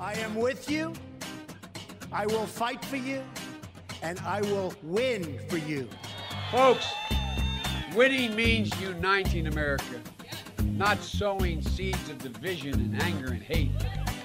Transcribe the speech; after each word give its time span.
I 0.00 0.14
am 0.14 0.34
with 0.34 0.70
you. 0.70 0.94
I 2.10 2.24
will 2.24 2.46
fight 2.46 2.82
for 2.82 2.96
you. 2.96 3.22
And 4.02 4.18
I 4.20 4.40
will 4.40 4.72
win 4.82 5.38
for 5.50 5.58
you. 5.58 5.88
Folks, 6.50 6.86
winning 7.94 8.34
means 8.34 8.70
uniting 8.80 9.46
America, 9.46 10.00
not 10.64 11.02
sowing 11.02 11.60
seeds 11.60 12.08
of 12.08 12.16
division 12.18 12.72
and 12.72 13.02
anger 13.02 13.26
and 13.26 13.42
hate. 13.42 13.70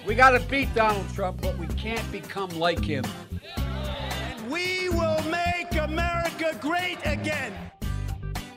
We 0.07 0.15
got 0.15 0.29
to 0.29 0.39
beat 0.47 0.73
Donald 0.73 1.13
Trump, 1.13 1.41
but 1.41 1.57
we 1.57 1.67
can't 1.67 2.09
become 2.09 2.49
like 2.57 2.79
him. 2.79 3.03
And 3.55 4.49
we 4.49 4.87
will 4.89 5.21
make 5.23 5.75
America 5.75 6.55
great 6.61 6.99
again. 7.05 7.51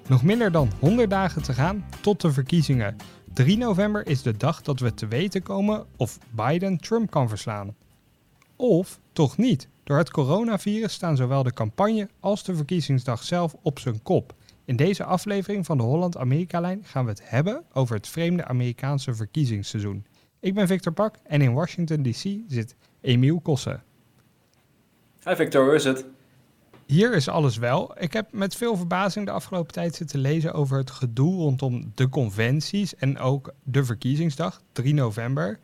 Nog 0.07 0.23
minder 0.23 0.53
dan 0.53 0.71
100 0.79 1.11
dagen 1.11 1.43
te 1.43 1.53
gaan 1.53 1.85
tot 2.01 2.21
de 2.21 2.33
verkiezingen. 2.33 2.97
3 3.33 3.57
november 3.57 4.07
is 4.07 4.23
de 4.23 4.37
dag 4.37 4.63
dat 4.63 4.81
we 4.81 4.95
te 4.95 5.07
weten 5.07 5.43
komen 5.43 5.87
of 5.97 6.19
Biden 6.31 6.79
Trump 6.79 7.11
kan 7.11 7.29
verslaan. 7.29 7.77
Of 8.57 9.01
toch 9.13 9.37
niet. 9.37 9.69
Door 9.85 9.99
het 9.99 10.11
coronavirus 10.11 10.93
staan 10.93 11.17
zowel 11.17 11.43
de 11.43 11.53
campagne 11.53 12.09
als 12.21 12.45
de 12.45 12.57
verkiezingsdag 12.57 13.23
zelf 13.23 13.57
op 13.63 13.79
zijn 13.79 14.03
kop. 14.03 14.35
In 14.65 14.77
deze 14.77 15.05
aflevering 15.05 15.67
van 15.67 15.77
de 15.77 15.83
Holland-Amerika-lijn 15.83 16.81
gaan 16.85 17.05
we 17.05 17.11
het 17.11 17.31
hebben 17.31 17.65
over 17.73 17.97
het 17.97 18.09
vreemde 18.09 18.45
Amerikaanse 18.45 19.15
verkiezingsseizoen. 19.15 20.07
Ik 20.41 20.55
ben 20.55 20.67
Victor 20.67 20.93
Pak 20.93 21.17
en 21.23 21.41
in 21.41 21.53
Washington 21.53 22.03
DC 22.03 22.37
zit 22.47 22.75
Emiel 23.01 23.41
Kossen. 23.41 23.83
Hi 25.25 25.35
Victor, 25.35 25.65
hoe 25.65 25.75
is 25.75 25.85
het? 25.85 26.05
Hier 26.89 27.15
is 27.15 27.29
alles 27.29 27.57
wel. 27.57 27.95
Ik 27.99 28.13
heb 28.13 28.33
met 28.33 28.57
veel 28.57 28.77
verbazing 28.77 29.27
de 29.27 29.33
afgelopen 29.33 29.73
tijd 29.73 29.95
zitten 29.95 30.19
lezen 30.19 30.53
over 30.53 30.79
het 30.79 30.91
gedoe 30.91 31.35
rondom 31.35 31.93
de 31.95 32.09
conventies 32.09 32.95
en 32.95 33.19
ook 33.19 33.53
de 33.63 33.85
verkiezingsdag, 33.85 34.63
3 34.73 34.95
november. 34.95 35.59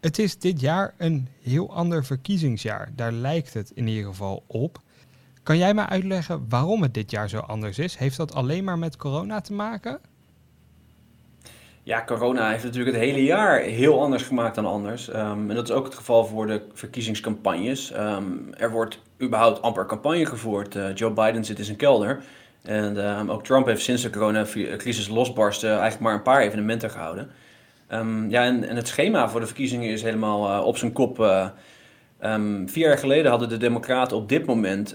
Het 0.00 0.18
is 0.18 0.38
dit 0.38 0.60
jaar 0.60 0.94
een 0.98 1.28
heel 1.42 1.74
ander 1.74 2.04
verkiezingsjaar. 2.04 2.92
Daar 2.94 3.12
lijkt 3.12 3.54
het 3.54 3.70
in 3.70 3.86
ieder 3.86 4.04
geval 4.04 4.44
op. 4.46 4.82
Kan 5.42 5.58
jij 5.58 5.74
mij 5.74 5.86
uitleggen 5.86 6.48
waarom 6.48 6.82
het 6.82 6.94
dit 6.94 7.10
jaar 7.10 7.28
zo 7.28 7.38
anders 7.38 7.78
is? 7.78 7.96
Heeft 7.96 8.16
dat 8.16 8.34
alleen 8.34 8.64
maar 8.64 8.78
met 8.78 8.96
corona 8.96 9.40
te 9.40 9.52
maken? 9.52 10.00
Ja, 11.88 12.04
corona 12.04 12.50
heeft 12.50 12.64
natuurlijk 12.64 12.96
het 12.96 13.04
hele 13.04 13.24
jaar 13.24 13.60
heel 13.60 14.02
anders 14.02 14.22
gemaakt 14.22 14.54
dan 14.54 14.66
anders. 14.66 15.08
Ehm, 15.08 15.50
en 15.50 15.54
dat 15.54 15.68
is 15.68 15.74
ook 15.74 15.84
het 15.84 15.94
geval 15.94 16.24
voor 16.24 16.46
de 16.46 16.62
verkiezingscampagnes. 16.72 17.92
Ehm, 17.92 18.24
er 18.56 18.70
wordt 18.70 18.98
überhaupt 19.22 19.62
amper 19.62 19.86
campagne 19.86 20.26
gevoerd. 20.26 20.76
Uh, 20.76 20.94
Joe 20.94 21.10
Biden 21.10 21.44
zit 21.44 21.58
in 21.58 21.64
zijn 21.64 21.76
kelder. 21.76 22.22
En 22.62 23.04
ehm, 23.04 23.30
ook 23.30 23.44
Trump 23.44 23.66
heeft 23.66 23.82
sinds 23.82 24.02
de 24.02 24.10
coronacrisis 24.10 25.08
losbarsten 25.08 25.70
eigenlijk 25.70 26.00
maar 26.00 26.14
een 26.14 26.22
paar 26.22 26.40
evenementen 26.40 26.90
gehouden. 26.90 27.30
ja, 28.28 28.44
en, 28.44 28.68
en, 28.68 28.76
het 28.76 28.88
schema 28.88 29.28
voor 29.28 29.40
de 29.40 29.46
verkiezingen 29.46 29.90
is 29.90 30.02
helemaal 30.02 30.50
uh, 30.50 30.66
op 30.66 30.76
zijn 30.76 30.92
kop. 30.92 31.18
Uh, 31.18 31.48
vier 32.66 32.86
jaar 32.86 32.98
geleden 32.98 33.30
hadden 33.30 33.48
de 33.48 33.56
Democraten 33.56 34.16
op 34.16 34.28
dit 34.28 34.46
moment, 34.46 34.94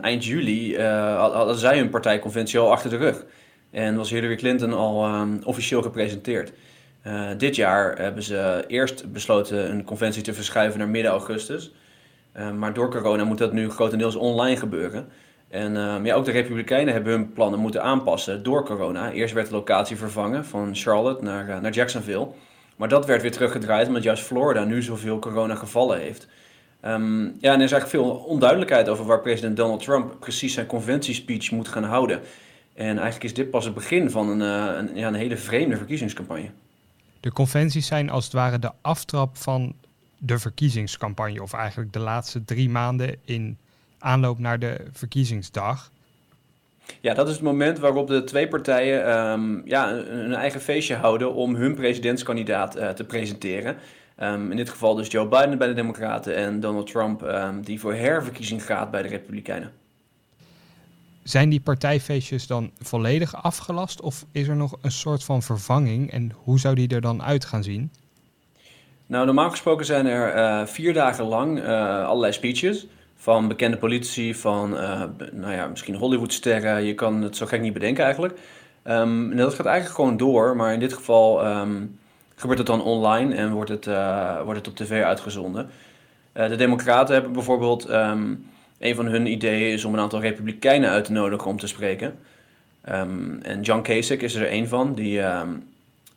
eind 0.00 0.24
juli, 0.24 0.80
hadden 0.80 1.56
zij 1.56 1.78
hun 1.78 1.90
partijconventie 1.90 2.58
al 2.58 2.72
achter 2.72 2.90
de 2.90 2.96
rug. 2.96 3.24
En 3.70 3.96
was 3.96 4.10
Hillary 4.10 4.36
Clinton 4.36 4.72
al 4.72 5.14
um, 5.14 5.40
officieel 5.44 5.82
gepresenteerd. 5.82 6.52
Uh, 7.06 7.28
dit 7.36 7.56
jaar 7.56 7.98
hebben 7.98 8.22
ze 8.22 8.64
eerst 8.66 9.12
besloten 9.12 9.70
een 9.70 9.84
conventie 9.84 10.22
te 10.22 10.34
verschuiven 10.34 10.78
naar 10.78 10.88
midden 10.88 11.12
augustus. 11.12 11.72
Uh, 12.36 12.50
maar 12.50 12.72
door 12.72 12.90
corona 12.90 13.24
moet 13.24 13.38
dat 13.38 13.52
nu 13.52 13.70
grotendeels 13.70 14.16
online 14.16 14.56
gebeuren. 14.56 15.08
En 15.48 15.74
uh, 15.74 15.96
ja, 16.02 16.14
ook 16.14 16.24
de 16.24 16.30
Republikeinen 16.30 16.94
hebben 16.94 17.12
hun 17.12 17.32
plannen 17.32 17.60
moeten 17.60 17.82
aanpassen 17.82 18.42
door 18.42 18.64
corona. 18.64 19.10
Eerst 19.10 19.34
werd 19.34 19.48
de 19.48 19.54
locatie 19.54 19.96
vervangen 19.96 20.44
van 20.44 20.70
Charlotte 20.74 21.24
naar, 21.24 21.60
naar 21.60 21.72
Jacksonville. 21.72 22.28
Maar 22.76 22.88
dat 22.88 23.06
werd 23.06 23.22
weer 23.22 23.32
teruggedraaid 23.32 23.86
omdat 23.86 24.02
juist 24.02 24.22
Florida 24.22 24.64
nu 24.64 24.82
zoveel 24.82 25.18
coronagevallen 25.18 25.98
heeft. 25.98 26.28
Um, 26.86 27.36
ja, 27.40 27.54
er 27.54 27.62
is 27.62 27.72
eigenlijk 27.72 27.88
veel 27.88 28.10
onduidelijkheid 28.10 28.88
over 28.88 29.04
waar 29.04 29.20
president 29.20 29.56
Donald 29.56 29.82
Trump 29.82 30.16
precies 30.20 30.54
zijn 30.54 30.66
conventiespeech 30.66 31.50
moet 31.50 31.68
gaan 31.68 31.84
houden. 31.84 32.20
En 32.78 32.98
eigenlijk 32.98 33.24
is 33.24 33.34
dit 33.34 33.50
pas 33.50 33.64
het 33.64 33.74
begin 33.74 34.10
van 34.10 34.28
een, 34.28 34.40
uh, 34.40 34.76
een, 34.78 34.96
ja, 34.96 35.08
een 35.08 35.14
hele 35.14 35.36
vreemde 35.36 35.76
verkiezingscampagne. 35.76 36.50
De 37.20 37.32
conventies 37.32 37.86
zijn 37.86 38.10
als 38.10 38.24
het 38.24 38.32
ware 38.32 38.58
de 38.58 38.70
aftrap 38.80 39.36
van 39.36 39.74
de 40.18 40.38
verkiezingscampagne, 40.38 41.42
of 41.42 41.52
eigenlijk 41.52 41.92
de 41.92 41.98
laatste 41.98 42.44
drie 42.44 42.68
maanden 42.68 43.16
in 43.24 43.58
aanloop 43.98 44.38
naar 44.38 44.58
de 44.58 44.84
verkiezingsdag. 44.92 45.90
Ja, 47.00 47.14
dat 47.14 47.28
is 47.28 47.34
het 47.34 47.42
moment 47.42 47.78
waarop 47.78 48.06
de 48.06 48.24
twee 48.24 48.48
partijen 48.48 49.18
um, 49.18 49.62
ja, 49.64 49.92
een, 49.92 50.34
eigen 50.34 50.60
feestje 50.60 50.94
houden 50.94 51.34
om 51.34 51.54
hun 51.54 51.74
presidentskandidaat 51.74 52.76
uh, 52.76 52.88
te 52.88 53.04
presenteren. 53.04 53.76
Um, 54.22 54.50
in 54.50 54.56
dit 54.56 54.68
geval 54.68 54.94
dus 54.94 55.10
Joe 55.10 55.28
Biden 55.28 55.58
bij 55.58 55.68
de 55.68 55.74
Democraten 55.74 56.36
en 56.36 56.60
Donald 56.60 56.90
Trump, 56.90 57.22
um, 57.22 57.62
die 57.64 57.80
voor 57.80 57.94
herverkiezing 57.94 58.64
gaat 58.64 58.90
bij 58.90 59.02
de 59.02 59.08
Republikeinen. 59.08 59.72
Zijn 61.28 61.48
die 61.48 61.60
partijfeestjes 61.60 62.46
dan 62.46 62.70
volledig 62.80 63.42
afgelast 63.42 64.00
of 64.00 64.24
is 64.32 64.48
er 64.48 64.56
nog 64.56 64.78
een 64.80 64.90
soort 64.90 65.24
van 65.24 65.42
vervanging 65.42 66.10
en 66.10 66.32
hoe 66.36 66.58
zou 66.58 66.74
die 66.74 66.88
er 66.88 67.00
dan 67.00 67.22
uit 67.22 67.44
gaan 67.44 67.62
zien? 67.62 67.90
Nou, 69.06 69.26
normaal 69.26 69.50
gesproken 69.50 69.86
zijn 69.86 70.06
er 70.06 70.36
uh, 70.36 70.66
vier 70.66 70.92
dagen 70.92 71.24
lang 71.24 71.58
uh, 71.58 72.06
allerlei 72.06 72.32
speeches 72.32 72.86
van 73.16 73.48
bekende 73.48 73.76
politici, 73.76 74.34
van 74.34 74.74
uh, 74.74 75.02
nou 75.32 75.52
ja, 75.52 75.66
misschien 75.66 75.94
Hollywoodsterren. 75.94 76.84
Je 76.84 76.94
kan 76.94 77.22
het 77.22 77.36
zo 77.36 77.46
gek 77.46 77.60
niet 77.60 77.72
bedenken 77.72 78.04
eigenlijk. 78.04 78.38
En 78.82 79.36
dat 79.36 79.54
gaat 79.54 79.66
eigenlijk 79.66 79.96
gewoon 79.96 80.16
door, 80.16 80.56
maar 80.56 80.72
in 80.72 80.80
dit 80.80 80.92
geval 80.92 81.46
um, 81.46 81.98
gebeurt 82.34 82.58
het 82.58 82.66
dan 82.66 82.82
online 82.82 83.34
en 83.34 83.52
wordt 83.52 83.70
het, 83.70 83.84
wordt 84.44 84.58
het 84.58 84.68
op 84.68 84.76
tv 84.76 85.02
uitgezonden. 85.02 85.68
de 86.32 86.56
Democraten 86.56 87.14
hebben 87.14 87.32
bijvoorbeeld 87.32 87.90
um, 87.90 88.46
een 88.78 88.94
van 88.94 89.06
hun 89.06 89.26
ideeën 89.26 89.72
is 89.72 89.84
om 89.84 89.94
een 89.94 90.00
aantal 90.00 90.20
republikeinen 90.20 90.90
uit 90.90 91.04
te 91.04 91.12
nodigen 91.12 91.50
om 91.50 91.58
te 91.58 91.66
spreken. 91.66 92.18
Um, 92.88 93.38
en 93.42 93.60
John 93.60 93.82
Kasich 93.82 94.20
is 94.20 94.34
er 94.34 94.52
een 94.52 94.68
van, 94.68 94.94
die, 94.94 95.20
um, 95.20 95.68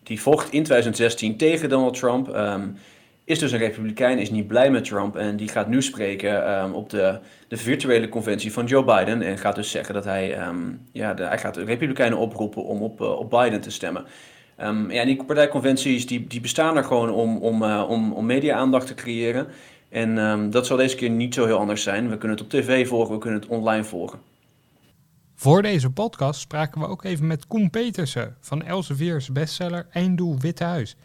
die 0.03 0.21
vocht 0.21 0.51
in 0.51 0.63
2016 0.63 1.37
tegen 1.37 1.69
Donald 1.69 1.97
Trump. 1.97 2.27
Um, 2.27 2.77
is 3.23 3.39
dus 3.39 3.51
een 3.51 3.59
republikein, 3.59 4.19
is 4.19 4.31
niet 4.31 4.47
blij 4.47 4.71
met 4.71 4.83
Trump 4.83 5.15
en 5.15 5.35
die 5.35 5.47
gaat 5.47 5.67
nu 5.67 5.81
spreken 5.81 6.73
op 6.73 6.89
de, 6.89 7.19
de 7.47 7.57
virtuele 7.57 8.09
conventie 8.09 8.53
van 8.53 8.65
Joe 8.65 8.83
Biden. 8.83 9.21
En 9.21 9.37
gaat 9.37 9.55
dus 9.55 9.71
zeggen 9.71 9.93
dat 9.93 10.03
hij, 10.03 10.37
ja, 10.91 11.13
hij 11.15 11.37
gaat 11.37 11.53
de 11.53 11.63
republikeinen 11.63 12.17
oproepen 12.17 12.63
om 12.63 12.81
op, 12.81 13.01
uh, 13.01 13.19
op 13.19 13.29
Biden 13.29 13.61
te 13.61 13.71
stemmen. 13.71 14.05
ja, 14.89 15.05
die 15.05 15.23
partijconventies 15.23 16.07
die, 16.07 16.27
die 16.27 16.41
bestaan 16.41 16.77
er 16.77 16.83
gewoon 16.83 17.09
om, 17.09 17.37
om, 17.37 17.63
uh, 17.63 17.85
om, 17.89 18.13
om 18.13 18.25
media-aandacht 18.25 18.87
te 18.87 18.95
creëren. 18.95 19.47
En 19.91 20.17
um, 20.17 20.49
dat 20.49 20.65
zal 20.65 20.77
deze 20.77 20.95
keer 20.95 21.09
niet 21.09 21.33
zo 21.33 21.45
heel 21.45 21.57
anders 21.57 21.83
zijn. 21.83 22.09
We 22.09 22.17
kunnen 22.17 22.37
het 22.37 22.45
op 22.45 22.51
tv 22.51 22.87
volgen, 22.87 23.13
we 23.13 23.19
kunnen 23.19 23.39
het 23.39 23.49
online 23.49 23.83
volgen. 23.83 24.19
Voor 25.35 25.61
deze 25.61 25.89
podcast 25.89 26.39
spraken 26.39 26.81
we 26.81 26.87
ook 26.87 27.03
even 27.03 27.27
met 27.27 27.47
Koen 27.47 27.69
Petersen 27.69 28.35
van 28.39 28.63
Elsevier's 28.63 29.31
bestseller 29.31 29.87
Einddoel 29.91 30.39
Witte 30.39 30.63
Huis. 30.63 30.95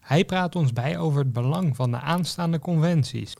Hij 0.00 0.24
praat 0.24 0.56
ons 0.56 0.72
bij 0.72 0.98
over 0.98 1.20
het 1.20 1.32
belang 1.32 1.76
van 1.76 1.90
de 1.90 2.00
aanstaande 2.00 2.58
conventies. 2.58 3.34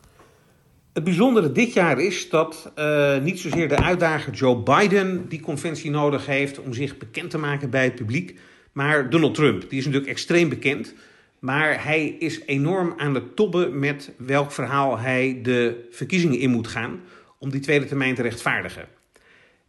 Het 0.93 1.05
bijzondere 1.05 1.53
dit 1.53 1.73
jaar 1.73 2.01
is 2.01 2.29
dat 2.29 2.73
uh, 2.77 3.19
niet 3.19 3.41
zozeer 3.41 3.69
de 3.69 3.83
uitdager 3.83 4.33
Joe 4.33 4.57
Biden 4.57 5.29
die 5.29 5.41
conventie 5.41 5.91
nodig 5.91 6.27
heeft 6.27 6.59
om 6.61 6.73
zich 6.73 6.99
bekend 6.99 7.31
te 7.31 7.39
maken 7.39 7.71
bij 7.71 7.85
het 7.85 7.95
publiek, 7.95 8.41
maar 8.73 9.11
Donald 9.11 9.35
Trump. 9.35 9.71
Die 9.71 9.79
is 9.79 9.85
natuurlijk 9.85 10.13
extreem 10.13 10.49
bekend. 10.49 10.95
Maar 11.39 11.85
hij 11.85 12.07
is 12.19 12.41
enorm 12.47 12.95
aan 12.97 13.15
het 13.15 13.37
tobben 13.37 13.79
met 13.79 14.13
welk 14.17 14.53
verhaal 14.53 14.99
hij 14.99 15.39
de 15.43 15.89
verkiezingen 15.91 16.39
in 16.39 16.51
moet 16.51 16.69
gaan 16.69 17.01
om 17.39 17.51
die 17.51 17.61
tweede 17.61 17.87
termijn 17.87 18.15
te 18.15 18.23
rechtvaardigen. 18.23 18.89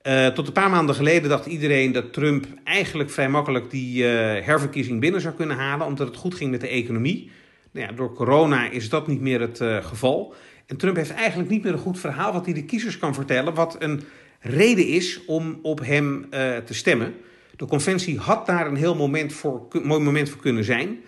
Uh, 0.03 0.28
tot 0.28 0.47
een 0.47 0.53
paar 0.53 0.69
maanden 0.69 0.96
geleden 0.96 1.30
dacht 1.30 1.46
iedereen 1.46 1.91
dat 1.91 2.13
Trump 2.13 2.46
eigenlijk 2.63 3.09
vrij 3.09 3.30
makkelijk 3.30 3.69
die 3.72 4.03
uh, 4.03 4.09
herverkiezing 4.46 5.00
binnen 5.00 5.22
zou 5.22 5.34
kunnen 5.34 5.57
halen, 5.57 5.88
omdat 5.88 6.07
het 6.07 6.18
goed 6.18 6.35
ging 6.35 6.52
met 6.52 6.62
de 6.62 6.68
economie. 6.68 7.31
Nou 7.71 7.86
ja, 7.88 7.92
door 7.92 8.13
corona 8.13 8.69
is 8.69 8.89
dat 8.89 9.07
niet 9.07 9.21
meer 9.21 9.42
het 9.42 9.60
uh, 9.60 9.86
geval. 9.86 10.33
En 10.66 10.77
Trump 10.77 10.95
heeft 10.95 11.13
eigenlijk 11.13 11.50
niet 11.50 11.63
meer 11.63 11.74
een 11.74 11.80
goed 11.80 12.00
verhaal 12.00 12.33
wat 12.33 12.45
hij 12.45 12.54
de 12.54 12.66
kiezers 12.66 12.98
kan 12.98 13.13
vertellen, 13.13 13.54
wat 13.54 13.75
een 13.80 14.04
reden 14.39 14.88
is 14.88 15.25
om 15.25 15.60
op 15.62 15.80
hem 15.86 16.27
te 16.66 16.74
stemmen. 16.74 17.13
De 17.56 17.66
conventie 17.66 18.18
had 18.18 18.45
daar 18.45 18.68
een 18.68 18.75
heel 18.75 18.95
moment 18.95 19.33
voor, 19.33 19.68
mooi 19.83 20.01
moment 20.01 20.30
voor 20.30 20.42
kunnen 20.42 20.63
zijn. 20.63 21.00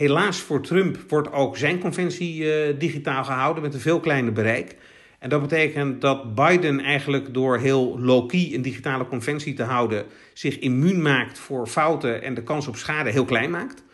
Helaas 0.00 0.40
voor 0.40 0.62
Trump 0.62 0.98
wordt 1.08 1.32
ook 1.32 1.56
zijn 1.56 1.78
conventie 1.78 2.42
uh, 2.42 2.78
digitaal 2.78 3.24
gehouden 3.24 3.62
met 3.62 3.74
een 3.74 3.80
veel 3.80 4.00
kleiner 4.00 4.32
bereik. 4.32 4.76
En 5.18 5.28
dat 5.28 5.40
betekent 5.40 6.00
dat 6.00 6.34
Biden 6.34 6.80
eigenlijk 6.80 7.34
door 7.34 7.58
heel 7.58 7.98
low-key 7.98 8.50
een 8.54 8.62
digitale 8.62 9.06
conventie 9.06 9.54
te 9.54 9.62
houden 9.62 10.04
zich 10.32 10.58
immuun 10.58 11.02
maakt 11.02 11.38
voor 11.38 11.66
fouten 11.66 12.22
en 12.22 12.34
de 12.34 12.42
kans 12.42 12.68
op 12.68 12.76
schade 12.76 13.10
heel 13.10 13.24
klein 13.24 13.50
maakt. 13.50 13.84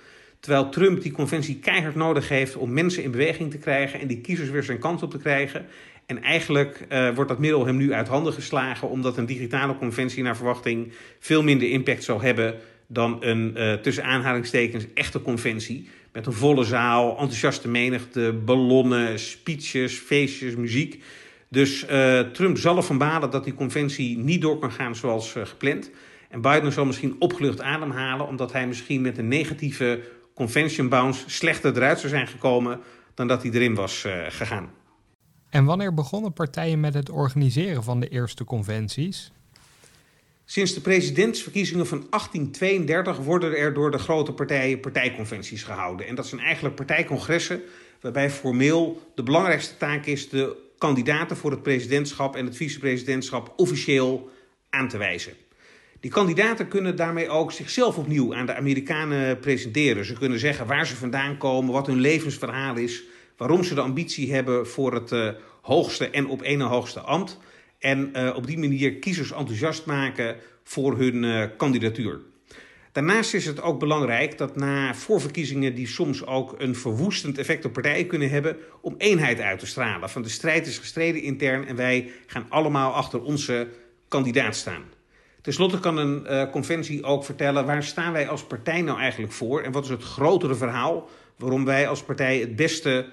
Terwijl 0.41 0.69
Trump 0.69 1.03
die 1.03 1.13
conventie 1.13 1.59
keihard 1.59 1.95
nodig 1.95 2.29
heeft 2.29 2.57
om 2.57 2.73
mensen 2.73 3.03
in 3.03 3.11
beweging 3.11 3.51
te 3.51 3.59
krijgen 3.59 4.01
en 4.01 4.07
die 4.07 4.21
kiezers 4.21 4.51
weer 4.51 4.63
zijn 4.63 4.79
kans 4.79 5.03
op 5.03 5.11
te 5.11 5.19
krijgen. 5.19 5.67
En 6.07 6.23
eigenlijk 6.23 6.87
uh, 6.89 7.15
wordt 7.15 7.31
dat 7.31 7.39
middel 7.39 7.67
hem 7.67 7.77
nu 7.77 7.93
uit 7.93 8.09
handen 8.09 8.33
geslagen, 8.33 8.89
omdat 8.89 9.17
een 9.17 9.27
digitale 9.27 9.77
conventie 9.77 10.23
naar 10.23 10.37
verwachting 10.37 10.93
veel 11.19 11.43
minder 11.43 11.71
impact 11.71 12.05
zal 12.05 12.21
hebben 12.21 12.55
dan 12.87 13.17
een 13.21 13.53
uh, 13.57 13.73
tussen 13.73 14.05
aanhalingstekens 14.05 14.87
echte 14.95 15.23
conventie. 15.23 15.89
Met 16.13 16.27
een 16.27 16.33
volle 16.33 16.65
zaal, 16.65 17.11
enthousiaste 17.11 17.69
menigte, 17.69 18.41
ballonnen, 18.45 19.19
speeches, 19.19 19.95
feestjes, 19.95 20.57
muziek. 20.57 21.03
Dus 21.49 21.85
uh, 21.91 22.21
Trump 22.21 22.59
zal 22.59 22.77
ervan 22.77 22.99
balen 22.99 23.31
dat 23.31 23.45
die 23.45 23.55
conventie 23.55 24.19
niet 24.19 24.41
door 24.41 24.59
kan 24.59 24.73
gaan 24.73 24.97
zoals 24.97 25.35
uh, 25.35 25.47
gepland. 25.47 25.91
En 26.29 26.41
Biden 26.41 26.73
zal 26.73 26.85
misschien 26.85 27.17
opgelucht 27.19 27.61
ademhalen, 27.61 28.27
omdat 28.27 28.53
hij 28.53 28.67
misschien 28.67 29.01
met 29.01 29.19
een 29.19 29.29
negatieve 29.29 30.01
convention 30.35 30.89
bounce 30.89 31.31
slechter 31.31 31.77
eruit 31.77 31.99
zou 31.99 32.13
zijn 32.13 32.27
gekomen 32.27 32.81
dan 33.15 33.29
dat 33.29 33.43
hij 33.43 33.51
erin 33.53 33.75
was 33.75 34.05
gegaan. 34.29 34.71
En 35.51 35.65
wanneer 35.65 35.95
begonnen 35.95 36.33
partijen 36.33 36.81
met 36.81 36.95
het 36.95 37.11
organiseren 37.11 37.83
van 37.83 38.01
de 38.01 38.09
eerste 38.09 38.45
conventies? 38.45 39.33
Sinds 40.49 40.75
de 40.75 40.81
presidentsverkiezingen 40.81 41.87
van 41.87 42.07
1832 42.11 43.17
worden 43.17 43.57
er 43.57 43.75
door 43.75 43.91
de 43.91 43.99
grote 43.99 44.33
partijen 44.33 44.81
partijconventies 44.81 45.63
gehouden. 45.63 46.07
En 46.07 46.15
dat 46.15 46.27
zijn 46.27 46.41
eigenlijk 46.41 46.75
partijcongressen 46.75 47.63
waarbij 48.01 48.31
formeel 48.31 49.11
de 49.15 49.23
belangrijkste 49.23 49.77
taak 49.77 50.07
is 50.07 50.29
de 50.29 50.57
kandidaten 50.79 51.37
voor 51.37 51.51
het 51.51 51.63
presidentschap 51.63 52.37
en 52.37 52.45
het 52.45 52.57
vicepresidentschap 52.57 53.53
officieel 53.57 54.31
aan 54.71 54.89
te 54.89 54.99
wijzen. 54.99 55.33
Die 56.01 56.11
kandidaten 56.11 56.69
kunnen 56.69 56.97
daarmee 56.97 57.29
ook 57.29 57.53
zichzelf 57.53 57.99
opnieuw 57.99 58.35
aan 58.35 58.47
de 58.47 58.55
Amerikanen 58.55 59.39
presenteren. 59.39 60.05
Ze 60.05 60.13
kunnen 60.13 60.39
zeggen 60.39 60.67
waar 60.67 60.87
ze 60.87 60.97
vandaan 60.97 61.37
komen, 61.37 61.73
wat 61.73 61.87
hun 61.87 62.01
levensverhaal 62.01 62.77
is, 62.77 63.03
waarom 63.37 63.65
ze 63.65 63.75
de 63.75 63.81
ambitie 63.81 64.35
hebben 64.35 64.67
voor 64.67 64.95
het 64.95 65.13
uh, 65.13 65.29
hoogste 65.63 66.11
en 66.11 66.27
op 66.27 66.43
ene 66.43 66.65
hoogste 66.65 67.01
ambt. 67.01 67.39
En 67.79 68.11
uh, 68.13 68.33
op 68.37 68.47
die 68.47 68.59
manier 68.59 68.95
kiezers 68.95 69.33
enthousiast 69.33 69.87
maken 69.87 70.37
voor 70.65 70.99
hun 70.99 71.23
uh, 71.23 71.45
kandidatuur. 71.57 72.21
Daarnaast 72.93 73.35
is 73.35 73.47
het 73.47 73.63
ook 73.63 73.79
belangrijk 73.79 74.39
dat 74.39 74.57
na 74.57 74.95
voorverkiezingen 74.95 75.75
die 75.75 75.87
soms 75.87 76.27
ook 76.27 76.55
een 76.59 76.75
verwoestend 76.75 77.39
effect 77.39 77.65
op 77.65 77.73
partijen 77.73 78.07
kunnen 78.07 78.31
hebben, 78.31 78.57
om 78.81 78.95
eenheid 78.99 79.41
uit 79.41 79.59
te 79.59 79.67
stralen. 79.67 80.11
Van 80.11 80.23
de 80.23 80.29
strijd 80.29 80.67
is 80.67 80.79
gestreden 80.79 81.23
intern 81.23 81.67
en 81.67 81.77
wij 81.77 82.11
gaan 82.27 82.47
allemaal 82.49 82.93
achter 82.93 83.23
onze 83.23 83.69
kandidaat 84.09 84.57
staan. 84.57 84.83
Ten 85.43 85.53
slotte 85.53 85.81
kan 85.81 85.97
een 85.97 86.27
uh, 86.27 86.51
conventie 86.51 87.05
ook 87.05 87.25
vertellen 87.25 87.67
waar 87.67 87.83
staan 87.83 88.13
wij 88.13 88.29
als 88.29 88.45
partij 88.45 88.83
nou 88.83 88.99
eigenlijk 88.99 89.33
voor 89.33 89.63
en 89.63 89.73
wat 89.73 89.85
is 89.85 89.91
het 89.91 90.03
grotere 90.03 90.55
verhaal 90.55 91.09
waarom 91.37 91.65
wij 91.65 91.89
als 91.89 92.03
partij 92.03 92.39
het 92.39 92.57
beste 92.57 93.07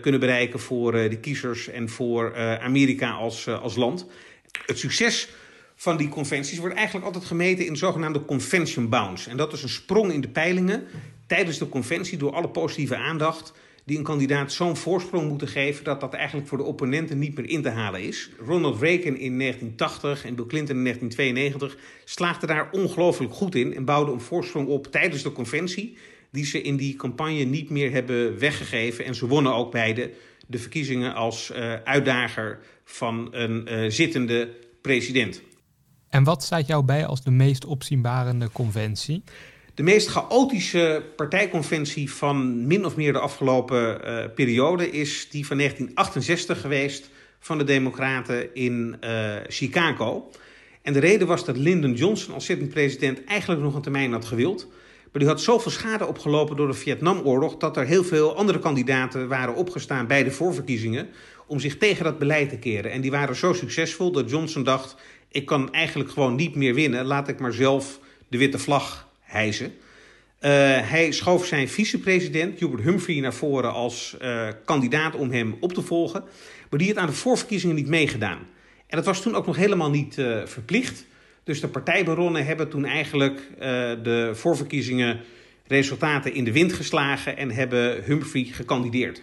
kunnen 0.00 0.20
bereiken 0.20 0.60
voor 0.60 0.94
uh, 0.94 1.10
de 1.10 1.18
kiezers 1.18 1.68
en 1.68 1.88
voor 1.88 2.36
Amerika 2.60 3.10
als, 3.10 3.48
als 3.48 3.76
land. 3.76 4.06
Het 4.66 4.78
succes 4.78 5.28
van 5.74 5.96
die 5.96 6.08
conventies 6.08 6.58
wordt 6.58 6.74
eigenlijk 6.74 7.06
altijd 7.06 7.24
gemeten 7.24 7.66
in 7.66 7.76
zogenaamde 7.76 8.24
convention 8.24 8.88
bounce. 8.88 9.30
En 9.30 9.36
dat 9.36 9.52
is 9.52 9.62
een 9.62 9.68
sprong 9.68 10.12
in 10.12 10.20
de 10.20 10.28
peilingen 10.28 10.84
tijdens 11.26 11.58
de 11.58 11.68
conventie 11.68 12.18
door 12.18 12.32
alle 12.32 12.48
positieve 12.48 12.96
aandacht 12.96 13.52
die 13.84 13.98
een 13.98 14.04
kandidaat 14.04 14.52
zo'n 14.52 14.76
voorsprong 14.76 15.28
moeten 15.28 15.48
geven 15.48 15.84
dat 15.84 16.00
dat 16.00 16.14
eigenlijk 16.14 16.48
voor 16.48 16.58
de 16.58 16.64
opponenten 16.64 17.18
niet 17.18 17.36
meer 17.36 17.48
in 17.48 17.62
te 17.62 17.68
halen 17.68 18.02
is. 18.02 18.30
Ronald 18.38 18.80
Reagan 18.80 19.16
in 19.16 19.38
1980 19.38 20.24
en 20.24 20.34
Bill 20.34 20.46
Clinton 20.46 20.76
in 20.76 20.82
1992 20.82 21.76
slaagden 22.04 22.48
daar 22.48 22.68
ongelooflijk 22.70 23.32
goed 23.32 23.54
in 23.54 23.74
en 23.74 23.84
bouwden 23.84 24.14
een 24.14 24.20
voorsprong 24.20 24.68
op 24.68 24.86
tijdens 24.86 25.22
de 25.22 25.32
conventie 25.32 25.96
die 26.32 26.44
ze 26.44 26.62
in 26.62 26.76
die 26.76 26.96
campagne 26.96 27.44
niet 27.44 27.70
meer 27.70 27.90
hebben 27.90 28.38
weggegeven. 28.38 29.04
En 29.04 29.14
ze 29.14 29.26
wonnen 29.26 29.54
ook 29.54 29.70
beide 29.70 30.10
de 30.46 30.58
verkiezingen 30.58 31.14
als 31.14 31.50
uh, 31.50 31.74
uitdager 31.74 32.58
van 32.84 33.28
een 33.30 33.68
uh, 33.68 33.90
zittende 33.90 34.50
president. 34.80 35.42
En 36.08 36.24
wat 36.24 36.42
staat 36.42 36.66
jou 36.66 36.84
bij 36.84 37.06
als 37.06 37.22
de 37.22 37.30
meest 37.30 37.64
opzienbarende 37.64 38.50
conventie? 38.52 39.22
De 39.74 39.82
meest 39.82 40.08
chaotische 40.08 41.02
partijconventie 41.16 42.12
van 42.12 42.66
min 42.66 42.84
of 42.84 42.96
meer 42.96 43.12
de 43.12 43.18
afgelopen 43.18 44.00
uh, 44.04 44.24
periode 44.34 44.90
is 44.90 45.28
die 45.30 45.46
van 45.46 45.56
1968 45.56 46.60
geweest 46.60 47.10
van 47.38 47.58
de 47.58 47.64
Democraten 47.64 48.54
in 48.54 48.96
uh, 49.00 49.34
Chicago. 49.46 50.30
En 50.82 50.92
de 50.92 50.98
reden 50.98 51.26
was 51.26 51.44
dat 51.44 51.56
Lyndon 51.56 51.94
Johnson 51.94 52.34
als 52.34 52.44
zittend 52.44 52.70
president 52.70 53.24
eigenlijk 53.24 53.60
nog 53.60 53.74
een 53.74 53.82
termijn 53.82 54.12
had 54.12 54.24
gewild. 54.24 54.68
Maar 55.12 55.20
die 55.22 55.30
had 55.30 55.40
zoveel 55.40 55.70
schade 55.70 56.06
opgelopen 56.06 56.56
door 56.56 56.66
de 56.66 56.74
Vietnamoorlog 56.74 57.56
dat 57.56 57.76
er 57.76 57.86
heel 57.86 58.04
veel 58.04 58.36
andere 58.36 58.58
kandidaten 58.58 59.28
waren 59.28 59.54
opgestaan 59.54 60.06
bij 60.06 60.24
de 60.24 60.30
voorverkiezingen 60.30 61.08
om 61.46 61.60
zich 61.60 61.76
tegen 61.78 62.04
dat 62.04 62.18
beleid 62.18 62.48
te 62.48 62.58
keren. 62.58 62.90
En 62.90 63.00
die 63.00 63.10
waren 63.10 63.36
zo 63.36 63.52
succesvol 63.52 64.12
dat 64.12 64.30
Johnson 64.30 64.62
dacht: 64.62 64.96
ik 65.28 65.46
kan 65.46 65.72
eigenlijk 65.72 66.10
gewoon 66.10 66.34
niet 66.34 66.54
meer 66.54 66.74
winnen, 66.74 67.04
laat 67.04 67.28
ik 67.28 67.38
maar 67.38 67.52
zelf 67.52 68.00
de 68.28 68.38
witte 68.38 68.58
vlag 68.58 69.08
hijsen. 69.20 69.66
Uh, 69.66 70.50
hij 70.88 71.12
schoof 71.12 71.46
zijn 71.46 71.68
vicepresident 71.68 72.58
Hubert 72.58 72.82
Humphrey 72.82 73.20
naar 73.20 73.34
voren 73.34 73.72
als 73.72 74.16
uh, 74.22 74.48
kandidaat 74.64 75.14
om 75.14 75.30
hem 75.30 75.56
op 75.60 75.72
te 75.72 75.82
volgen. 75.82 76.24
Maar 76.70 76.78
die 76.78 76.88
had 76.88 76.96
aan 76.96 77.06
de 77.06 77.12
voorverkiezingen 77.12 77.76
niet 77.76 77.88
meegedaan. 77.88 78.38
En 78.86 78.96
dat 78.96 79.04
was 79.04 79.22
toen 79.22 79.34
ook 79.34 79.46
nog 79.46 79.56
helemaal 79.56 79.90
niet 79.90 80.18
uh, 80.18 80.46
verplicht. 80.46 81.04
Dus 81.44 81.60
de 81.60 81.68
partijbaronnen 81.68 82.46
hebben 82.46 82.68
toen 82.68 82.84
eigenlijk 82.84 83.40
de 84.02 84.30
voorverkiezingen 84.32 85.20
resultaten 85.66 86.34
in 86.34 86.44
de 86.44 86.52
wind 86.52 86.72
geslagen 86.72 87.36
en 87.36 87.50
hebben 87.50 88.04
Humphrey 88.04 88.44
gekandideerd. 88.44 89.22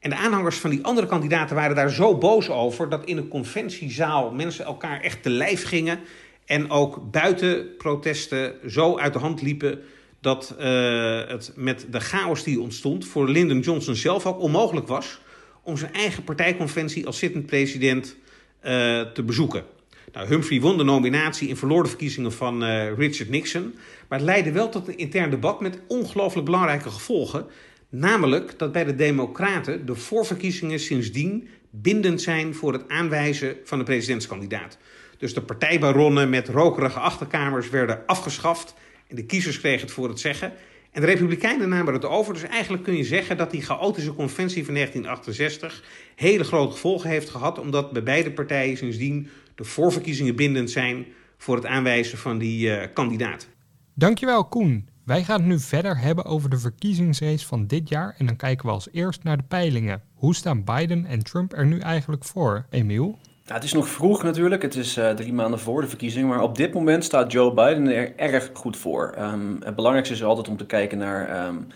En 0.00 0.10
de 0.10 0.16
aanhangers 0.16 0.56
van 0.56 0.70
die 0.70 0.84
andere 0.84 1.06
kandidaten 1.06 1.56
waren 1.56 1.76
daar 1.76 1.90
zo 1.90 2.18
boos 2.18 2.48
over 2.48 2.88
dat 2.88 3.04
in 3.04 3.16
een 3.16 3.28
conventiezaal 3.28 4.32
mensen 4.32 4.64
elkaar 4.64 5.00
echt 5.00 5.22
te 5.22 5.30
lijf 5.30 5.64
gingen. 5.64 6.00
En 6.44 6.70
ook 6.70 7.10
buiten 7.10 7.76
protesten 7.76 8.54
zo 8.68 8.98
uit 8.98 9.12
de 9.12 9.18
hand 9.18 9.42
liepen 9.42 9.80
dat 10.20 10.54
uh, 10.58 11.26
het 11.28 11.52
met 11.56 11.86
de 11.90 12.00
chaos 12.00 12.44
die 12.44 12.60
ontstond 12.60 13.06
voor 13.06 13.28
Lyndon 13.28 13.60
Johnson 13.60 13.94
zelf 13.94 14.26
ook 14.26 14.40
onmogelijk 14.40 14.86
was 14.86 15.20
om 15.62 15.76
zijn 15.76 15.92
eigen 15.92 16.24
partijconventie 16.24 17.06
als 17.06 17.18
zittend 17.18 17.46
president 17.46 18.16
uh, 18.62 19.00
te 19.00 19.22
bezoeken. 19.22 19.64
Nou, 20.12 20.26
Humphrey 20.26 20.60
won 20.60 20.78
de 20.78 20.84
nominatie 20.84 21.48
en 21.48 21.56
verloor 21.56 21.82
de 21.82 21.88
verkiezingen 21.88 22.32
van 22.32 22.62
uh, 22.62 22.92
Richard 22.96 23.30
Nixon. 23.30 23.74
Maar 24.08 24.18
het 24.18 24.26
leidde 24.26 24.52
wel 24.52 24.68
tot 24.68 24.88
een 24.88 24.98
intern 24.98 25.30
debat 25.30 25.60
met 25.60 25.80
ongelooflijk 25.88 26.44
belangrijke 26.44 26.90
gevolgen. 26.90 27.46
Namelijk 27.88 28.58
dat 28.58 28.72
bij 28.72 28.84
de 28.84 28.94
Democraten 28.94 29.86
de 29.86 29.94
voorverkiezingen 29.94 30.80
sindsdien 30.80 31.48
bindend 31.70 32.22
zijn 32.22 32.54
voor 32.54 32.72
het 32.72 32.88
aanwijzen 32.88 33.56
van 33.64 33.78
de 33.78 33.84
presidentskandidaat. 33.84 34.78
Dus 35.18 35.34
de 35.34 35.42
partijbaronnen 35.42 36.30
met 36.30 36.48
rokerige 36.48 36.98
achterkamers 36.98 37.70
werden 37.70 38.02
afgeschaft 38.06 38.74
en 39.08 39.16
de 39.16 39.26
kiezers 39.26 39.60
kregen 39.60 39.80
het 39.80 39.90
voor 39.90 40.08
het 40.08 40.20
zeggen. 40.20 40.52
En 40.90 41.00
de 41.00 41.06
Republikeinen 41.06 41.68
namen 41.68 41.92
het 41.92 42.04
over. 42.04 42.32
Dus 42.32 42.42
eigenlijk 42.42 42.82
kun 42.82 42.96
je 42.96 43.04
zeggen 43.04 43.36
dat 43.36 43.50
die 43.50 43.62
chaotische 43.62 44.14
conventie 44.14 44.64
van 44.64 44.74
1968 44.74 45.82
hele 46.14 46.44
grote 46.44 46.72
gevolgen 46.72 47.10
heeft 47.10 47.30
gehad, 47.30 47.58
omdat 47.58 47.92
bij 47.92 48.02
beide 48.02 48.30
partijen 48.30 48.76
sindsdien 48.76 49.28
de 49.60 49.66
voorverkiezingen 49.66 50.36
bindend 50.36 50.70
zijn 50.70 51.06
voor 51.38 51.56
het 51.56 51.66
aanwijzen 51.66 52.18
van 52.18 52.38
die 52.38 52.68
uh, 52.68 52.82
kandidaat. 52.94 53.48
Dankjewel, 53.94 54.44
Koen. 54.44 54.88
Wij 55.04 55.24
gaan 55.24 55.40
het 55.40 55.48
nu 55.48 55.58
verder 55.58 55.98
hebben 55.98 56.24
over 56.24 56.50
de 56.50 56.58
verkiezingsrace 56.58 57.46
van 57.46 57.66
dit 57.66 57.88
jaar 57.88 58.14
en 58.18 58.26
dan 58.26 58.36
kijken 58.36 58.66
we 58.66 58.72
als 58.72 58.88
eerst 58.92 59.22
naar 59.22 59.36
de 59.36 59.42
peilingen. 59.42 60.02
Hoe 60.14 60.34
staan 60.34 60.64
Biden 60.64 61.04
en 61.06 61.22
Trump 61.22 61.52
er 61.52 61.66
nu 61.66 61.78
eigenlijk 61.78 62.24
voor, 62.24 62.66
Emiel? 62.70 63.18
Ja, 63.44 63.54
het 63.54 63.64
is 63.64 63.72
nog 63.72 63.88
vroeg 63.88 64.22
natuurlijk, 64.22 64.62
het 64.62 64.74
is 64.74 64.98
uh, 64.98 65.10
drie 65.10 65.32
maanden 65.32 65.60
voor 65.60 65.80
de 65.80 65.88
verkiezing, 65.88 66.28
maar 66.28 66.42
op 66.42 66.56
dit 66.56 66.74
moment 66.74 67.04
staat 67.04 67.32
Joe 67.32 67.54
Biden 67.54 67.86
er 67.86 68.16
erg 68.16 68.50
goed 68.52 68.76
voor. 68.76 69.14
Um, 69.18 69.56
het 69.64 69.74
belangrijkste 69.74 70.14
is 70.14 70.22
altijd 70.24 70.48
om 70.48 70.56
te 70.56 70.66
kijken 70.66 70.98
naar 70.98 71.46
um, 71.46 71.66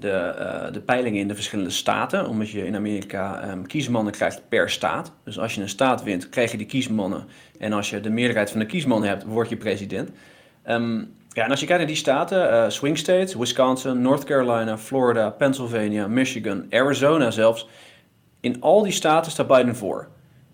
de, 0.00 0.34
uh, 0.38 0.72
de 0.72 0.80
peilingen 0.80 1.20
in 1.20 1.28
de 1.28 1.34
verschillende 1.34 1.70
staten, 1.70 2.28
omdat 2.28 2.50
je 2.50 2.66
in 2.66 2.76
Amerika 2.76 3.50
um, 3.50 3.66
kiesmannen 3.66 4.12
krijgt 4.12 4.42
per 4.48 4.70
staat. 4.70 5.12
Dus 5.24 5.38
als 5.38 5.54
je 5.54 5.60
een 5.60 5.68
staat 5.68 6.02
wint, 6.02 6.28
krijg 6.28 6.50
je 6.50 6.56
die 6.56 6.66
kiesmannen 6.66 7.24
en 7.58 7.72
als 7.72 7.90
je 7.90 8.00
de 8.00 8.10
meerderheid 8.10 8.50
van 8.50 8.60
de 8.60 8.66
kiesmannen 8.66 9.08
hebt, 9.08 9.24
word 9.24 9.48
je 9.48 9.56
president. 9.56 10.10
Ja, 11.32 11.44
en 11.44 11.50
als 11.50 11.60
je 11.60 11.66
kijkt 11.66 11.80
naar 11.82 11.90
die 11.90 11.96
staten, 11.96 12.52
uh, 12.52 12.68
swing 12.68 12.98
states, 12.98 13.34
Wisconsin, 13.34 14.02
North 14.02 14.24
Carolina, 14.24 14.78
Florida, 14.78 15.30
Pennsylvania, 15.30 16.06
Michigan, 16.08 16.66
Arizona 16.70 17.30
zelfs. 17.30 17.68
In 18.40 18.60
al 18.60 18.82
die 18.82 18.92
staten 18.92 19.32
staat 19.32 19.46
Biden 19.46 19.76
voor. 19.76 20.08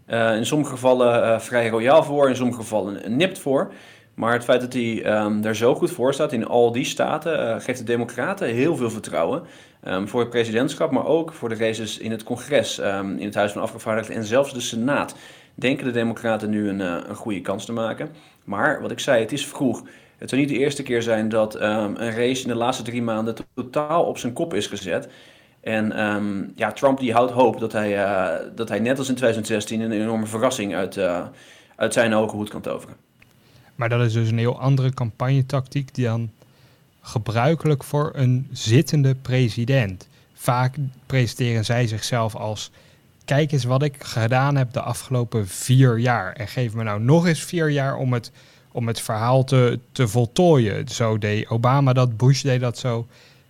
Uh, 0.08 0.36
in 0.36 0.46
sommige 0.46 0.70
gevallen 0.70 1.40
vrij 1.40 1.68
royaal 1.68 2.02
voor, 2.02 2.28
in 2.28 2.36
sommige 2.36 2.60
gevallen 2.60 3.16
nipt 3.16 3.38
voor. 3.38 3.72
Maar 4.16 4.32
het 4.32 4.44
feit 4.44 4.60
dat 4.60 4.72
hij 4.72 5.22
um, 5.22 5.44
er 5.44 5.56
zo 5.56 5.74
goed 5.74 5.90
voor 5.90 6.14
staat 6.14 6.32
in 6.32 6.46
al 6.46 6.72
die 6.72 6.84
staten 6.84 7.60
geeft 7.60 7.78
de 7.78 7.84
Democraten 7.84 8.48
heel 8.48 8.76
veel 8.76 8.90
vertrouwen. 8.90 9.42
Um, 9.84 10.08
voor 10.08 10.20
het 10.20 10.30
presidentschap, 10.30 10.90
maar 10.90 11.06
ook 11.06 11.32
voor 11.32 11.48
de 11.48 11.54
races 11.54 11.98
in 11.98 12.10
het 12.10 12.22
congres, 12.22 12.78
um, 12.78 13.18
in 13.18 13.24
het 13.24 13.34
Huis 13.34 13.52
van 13.52 13.62
Afgevaardigden 13.62 14.16
en 14.16 14.24
zelfs 14.24 14.52
de 14.52 14.60
Senaat. 14.60 15.14
Denken 15.54 15.84
de 15.84 15.90
Democraten 15.90 16.50
nu 16.50 16.68
een, 16.68 16.80
een 16.80 17.14
goede 17.14 17.40
kans 17.40 17.64
te 17.64 17.72
maken. 17.72 18.08
Maar 18.44 18.80
wat 18.80 18.90
ik 18.90 19.00
zei, 19.00 19.20
het 19.20 19.32
is 19.32 19.46
vroeg. 19.46 19.82
Het 20.18 20.28
zou 20.28 20.40
niet 20.40 20.50
de 20.50 20.58
eerste 20.58 20.82
keer 20.82 21.02
zijn 21.02 21.28
dat 21.28 21.54
een 21.54 22.10
race 22.10 22.42
in 22.42 22.48
de 22.48 22.54
laatste 22.54 22.82
drie 22.82 23.02
maanden 23.02 23.34
totaal 23.54 24.04
op 24.04 24.18
zijn 24.18 24.32
kop 24.32 24.54
is 24.54 24.66
gezet. 24.66 25.08
En 25.60 25.92
ja, 26.54 26.72
Trump 26.72 26.98
die 26.98 27.12
houdt 27.12 27.32
hoop 27.32 27.60
dat 27.60 27.72
hij, 27.72 27.96
uh, 27.96 28.28
dat 28.54 28.68
hij 28.68 28.78
net 28.78 28.98
als 28.98 29.08
in 29.08 29.14
2016 29.14 29.80
een 29.80 29.92
enorme 29.92 30.26
verrassing 30.26 30.74
uit, 30.74 30.98
uit 31.76 31.92
zijn 31.92 32.12
hoge 32.12 32.36
hoed 32.36 32.48
kan 32.48 32.60
toveren. 32.60 33.05
Maar 33.76 33.88
dat 33.88 34.06
is 34.06 34.12
dus 34.12 34.30
een 34.30 34.38
heel 34.38 34.60
andere 34.60 34.94
campagnetactiek 34.94 35.94
die 35.94 36.04
dan 36.04 36.30
gebruikelijk 37.00 37.84
voor 37.84 38.10
een 38.14 38.48
zittende 38.52 39.14
president. 39.14 40.08
Vaak 40.34 40.76
presenteren 41.06 41.64
zij 41.64 41.86
zichzelf 41.86 42.34
als: 42.34 42.70
kijk 43.24 43.52
eens 43.52 43.64
wat 43.64 43.82
ik 43.82 43.94
gedaan 43.98 44.56
heb 44.56 44.72
de 44.72 44.80
afgelopen 44.80 45.48
vier 45.48 45.98
jaar. 45.98 46.32
En 46.32 46.48
geef 46.48 46.74
me 46.74 46.82
nou 46.82 47.00
nog 47.00 47.26
eens 47.26 47.44
vier 47.44 47.70
jaar 47.70 47.96
om 47.96 48.12
het, 48.12 48.32
om 48.72 48.86
het 48.86 49.00
verhaal 49.00 49.44
te, 49.44 49.78
te 49.92 50.08
voltooien. 50.08 50.88
Zo 50.88 51.18
deed 51.18 51.48
Obama 51.48 51.92
dat, 51.92 52.16
Bush 52.16 52.42
deed 52.42 52.60
dat 52.60 52.78
zo, 52.78 53.06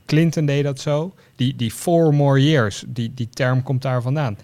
Clinton 0.06 0.46
deed 0.46 0.64
dat 0.64 0.80
zo. 0.80 1.14
Die, 1.36 1.56
die 1.56 1.70
four 1.70 2.14
more 2.14 2.44
years, 2.44 2.84
die, 2.86 3.12
die 3.14 3.28
term 3.28 3.62
komt 3.62 3.82
daar 3.82 4.02
vandaan. 4.02 4.38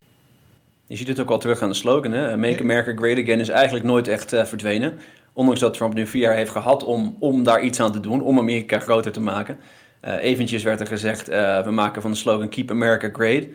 Je 0.86 0.96
ziet 0.96 1.08
het 1.08 1.20
ook 1.20 1.30
al 1.30 1.38
terug 1.38 1.62
aan 1.62 1.68
de 1.68 1.74
slogan. 1.74 2.12
Hè? 2.12 2.36
Make 2.36 2.60
America 2.60 2.92
Great 2.96 3.18
Again 3.18 3.40
is 3.40 3.48
eigenlijk 3.48 3.84
nooit 3.84 4.08
echt 4.08 4.32
uh, 4.32 4.44
verdwenen. 4.44 4.98
Ondanks 5.32 5.60
dat 5.60 5.74
Trump 5.74 5.94
nu 5.94 6.06
vier 6.06 6.22
jaar 6.22 6.36
heeft 6.36 6.50
gehad 6.50 6.84
om, 6.84 7.16
om 7.18 7.42
daar 7.42 7.62
iets 7.62 7.80
aan 7.80 7.92
te 7.92 8.00
doen, 8.00 8.22
om 8.22 8.38
Amerika 8.38 8.78
groter 8.78 9.12
te 9.12 9.20
maken. 9.20 9.58
Uh, 10.04 10.22
eventjes 10.22 10.62
werd 10.62 10.80
er 10.80 10.86
gezegd, 10.86 11.30
uh, 11.30 11.64
we 11.64 11.70
maken 11.70 12.02
van 12.02 12.10
de 12.10 12.16
slogan 12.16 12.48
Keep 12.48 12.70
America 12.70 13.08
Great. 13.12 13.46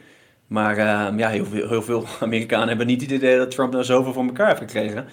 Maar 0.47 0.77
uh, 0.77 1.17
ja, 1.17 1.29
heel 1.29 1.81
veel, 1.81 2.05
Amerikanen 2.19 2.67
hebben 2.67 2.87
niet 2.87 3.01
het 3.01 3.11
idee 3.11 3.37
dat 3.37 3.51
Trump 3.51 3.71
nou 3.71 3.83
zoveel 3.83 4.13
voor 4.13 4.23
elkaar 4.23 4.47
heeft 4.47 4.59
gekregen. 4.59 5.05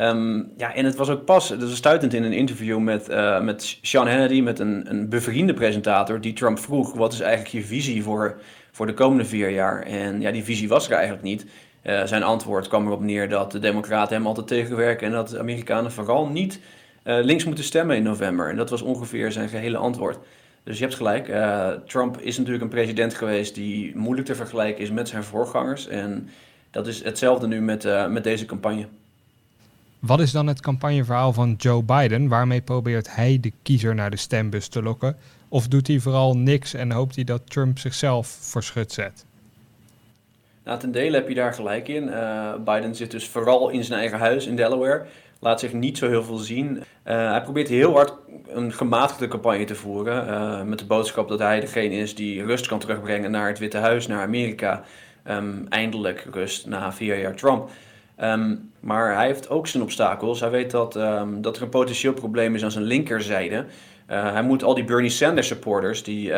Um, 0.00 0.52
ja, 0.56 0.74
en 0.74 0.84
het 0.84 0.96
was 0.96 1.08
ook 1.08 1.24
pas, 1.24 1.48
dat 1.48 1.62
is 1.62 1.76
stuitend 1.76 2.14
in 2.14 2.24
een 2.24 2.32
interview 2.32 2.78
met, 2.78 3.10
uh, 3.10 3.40
met 3.40 3.78
Sean 3.82 4.08
Hannity, 4.08 4.40
met 4.40 4.58
een, 4.58 4.90
een 4.90 5.08
bevriende 5.08 5.54
presentator, 5.54 6.20
die 6.20 6.32
Trump 6.32 6.58
vroeg, 6.58 6.92
wat 6.92 7.12
is 7.12 7.20
eigenlijk 7.20 7.52
je 7.52 7.64
visie 7.64 8.02
voor, 8.02 8.40
voor 8.70 8.86
de 8.86 8.94
komende 8.94 9.24
vier 9.24 9.50
jaar? 9.50 9.82
En 9.82 10.20
ja, 10.20 10.30
die 10.30 10.44
visie 10.44 10.68
was 10.68 10.86
er 10.86 10.92
eigenlijk 10.92 11.22
niet. 11.22 11.46
Uh, 11.82 12.04
zijn 12.04 12.22
antwoord 12.22 12.68
kwam 12.68 12.86
erop 12.86 13.00
neer 13.00 13.28
dat 13.28 13.52
de 13.52 13.58
democraten 13.58 14.16
hem 14.16 14.26
altijd 14.26 14.46
tegenwerken 14.46 15.06
en 15.06 15.12
dat 15.12 15.28
de 15.28 15.38
Amerikanen 15.38 15.92
vooral 15.92 16.26
niet 16.26 16.60
uh, 17.04 17.18
links 17.22 17.44
moeten 17.44 17.64
stemmen 17.64 17.96
in 17.96 18.02
november. 18.02 18.50
En 18.50 18.56
dat 18.56 18.70
was 18.70 18.82
ongeveer 18.82 19.32
zijn 19.32 19.48
gehele 19.48 19.76
antwoord. 19.76 20.18
Dus 20.64 20.78
je 20.78 20.84
hebt 20.84 20.96
gelijk, 20.96 21.28
uh, 21.28 21.68
Trump 21.86 22.20
is 22.20 22.36
natuurlijk 22.36 22.64
een 22.64 22.70
president 22.70 23.14
geweest 23.14 23.54
die 23.54 23.96
moeilijk 23.96 24.26
te 24.26 24.34
vergelijken 24.34 24.82
is 24.82 24.90
met 24.90 25.08
zijn 25.08 25.24
voorgangers. 25.24 25.86
En 25.86 26.28
dat 26.70 26.86
is 26.86 27.04
hetzelfde 27.04 27.46
nu 27.46 27.60
met, 27.60 28.08
met 28.08 28.24
deze 28.24 28.44
campagne. 28.44 28.86
Wat 29.98 30.20
is 30.20 30.32
dan 30.32 30.46
het 30.46 30.60
campagneverhaal 30.60 31.32
van 31.32 31.54
Joe 31.58 31.82
Biden? 31.82 32.28
Waarmee 32.28 32.60
probeert 32.60 33.14
hij 33.14 33.38
de 33.40 33.52
kiezer 33.62 33.94
naar 33.94 34.10
de 34.10 34.16
stembus 34.16 34.68
te 34.68 34.82
lokken? 34.82 35.16
Of 35.48 35.68
doet 35.68 35.86
hij 35.86 35.98
vooral 35.98 36.36
niks 36.36 36.74
en 36.74 36.92
hoopt 36.92 37.14
hij 37.14 37.24
dat 37.24 37.50
Trump 37.50 37.78
zichzelf 37.78 38.26
voor 38.26 38.62
zet? 38.86 39.24
Nou, 40.68 40.80
ten 40.80 40.92
dele 40.92 41.16
heb 41.16 41.28
je 41.28 41.34
daar 41.34 41.54
gelijk 41.54 41.88
in. 41.88 42.08
Uh, 42.08 42.54
Biden 42.64 42.94
zit 42.94 43.10
dus 43.10 43.28
vooral 43.28 43.68
in 43.68 43.84
zijn 43.84 43.98
eigen 43.98 44.18
huis 44.18 44.46
in 44.46 44.56
Delaware. 44.56 45.04
Laat 45.40 45.60
zich 45.60 45.72
niet 45.72 45.98
zo 45.98 46.08
heel 46.08 46.22
veel 46.22 46.36
zien. 46.36 46.76
Uh, 46.76 47.30
hij 47.30 47.42
probeert 47.42 47.68
heel 47.68 47.92
hard 47.92 48.12
een 48.48 48.72
gematigde 48.72 49.28
campagne 49.28 49.64
te 49.64 49.74
voeren. 49.74 50.26
Uh, 50.26 50.62
met 50.62 50.78
de 50.78 50.84
boodschap 50.84 51.28
dat 51.28 51.38
hij 51.38 51.60
degene 51.60 51.94
is 51.94 52.14
die 52.14 52.44
rust 52.44 52.66
kan 52.66 52.78
terugbrengen 52.78 53.30
naar 53.30 53.48
het 53.48 53.58
Witte 53.58 53.78
Huis, 53.78 54.06
naar 54.06 54.22
Amerika. 54.22 54.82
Um, 55.28 55.66
eindelijk 55.68 56.26
rust 56.30 56.66
na 56.66 56.92
vier 56.92 57.20
jaar 57.20 57.34
Trump. 57.34 57.70
Um, 58.22 58.70
maar 58.80 59.14
hij 59.14 59.26
heeft 59.26 59.50
ook 59.50 59.66
zijn 59.66 59.82
obstakels. 59.82 60.40
Hij 60.40 60.50
weet 60.50 60.70
dat, 60.70 60.96
um, 60.96 61.42
dat 61.42 61.56
er 61.56 61.62
een 61.62 61.68
potentieel 61.68 62.12
probleem 62.12 62.54
is 62.54 62.64
aan 62.64 62.70
zijn 62.70 62.84
linkerzijde. 62.84 63.64
hij 64.06 64.42
moet 64.42 64.62
al 64.62 64.74
die 64.74 64.84
Bernie 64.84 65.10
Sanders 65.10 65.46
supporters 65.46 66.02
die, 66.02 66.32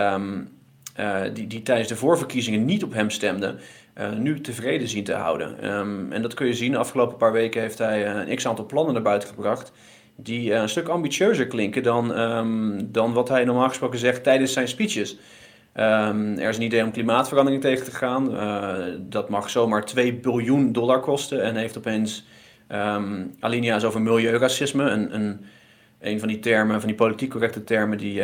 die, 1.32 1.46
die 1.46 1.62
tijdens 1.62 1.88
de 1.88 1.96
voorverkiezingen 1.96 2.64
niet 2.64 2.84
op 2.84 2.92
hem 2.92 3.10
stemden 3.10 3.60
uh, 3.98 4.12
nu 4.12 4.40
tevreden 4.40 4.88
zien 4.88 5.04
te 5.04 5.12
houden. 5.12 5.72
Um, 5.74 6.12
en 6.12 6.22
dat 6.22 6.34
kun 6.34 6.46
je 6.46 6.54
zien. 6.54 6.72
De 6.72 6.78
afgelopen 6.78 7.16
paar 7.16 7.32
weken 7.32 7.60
heeft 7.60 7.78
hij 7.78 8.14
uh, 8.14 8.28
een 8.28 8.36
x-aantal 8.36 8.66
plannen 8.66 8.94
naar 8.94 9.02
buiten 9.02 9.28
gebracht. 9.28 9.72
Die 10.16 10.50
uh, 10.50 10.60
een 10.60 10.68
stuk 10.68 10.88
ambitieuzer 10.88 11.46
klinken 11.46 11.82
dan, 11.82 12.18
um, 12.18 12.92
dan 12.92 13.12
wat 13.12 13.28
hij 13.28 13.44
normaal 13.44 13.68
gesproken 13.68 13.98
zegt 13.98 14.22
tijdens 14.22 14.52
zijn 14.52 14.68
speeches. 14.68 15.18
Um, 15.74 16.38
er 16.38 16.48
is 16.48 16.56
een 16.56 16.62
idee 16.62 16.84
om 16.84 16.90
klimaatverandering 16.90 17.62
tegen 17.62 17.84
te 17.84 17.90
gaan. 17.90 18.30
dat 19.08 19.28
mag 19.28 19.50
zomaar 19.50 19.84
2 19.84 20.14
biljoen 20.14 20.72
dollar 20.72 21.00
kosten. 21.00 21.42
En 21.42 21.56
heeft 21.56 21.78
opeens 21.78 22.26
alinea's 23.40 23.84
over 23.84 24.02
milieuracisme. 24.02 24.84
Een, 24.90 25.14
een, 25.14 25.40
een 26.00 26.18
van 26.18 26.28
die 26.28 26.38
termen, 26.38 26.78
van 26.78 26.88
die 26.88 26.98
politiek 26.98 27.30
correcte 27.30 27.64
termen 27.64 27.98
die, 27.98 28.22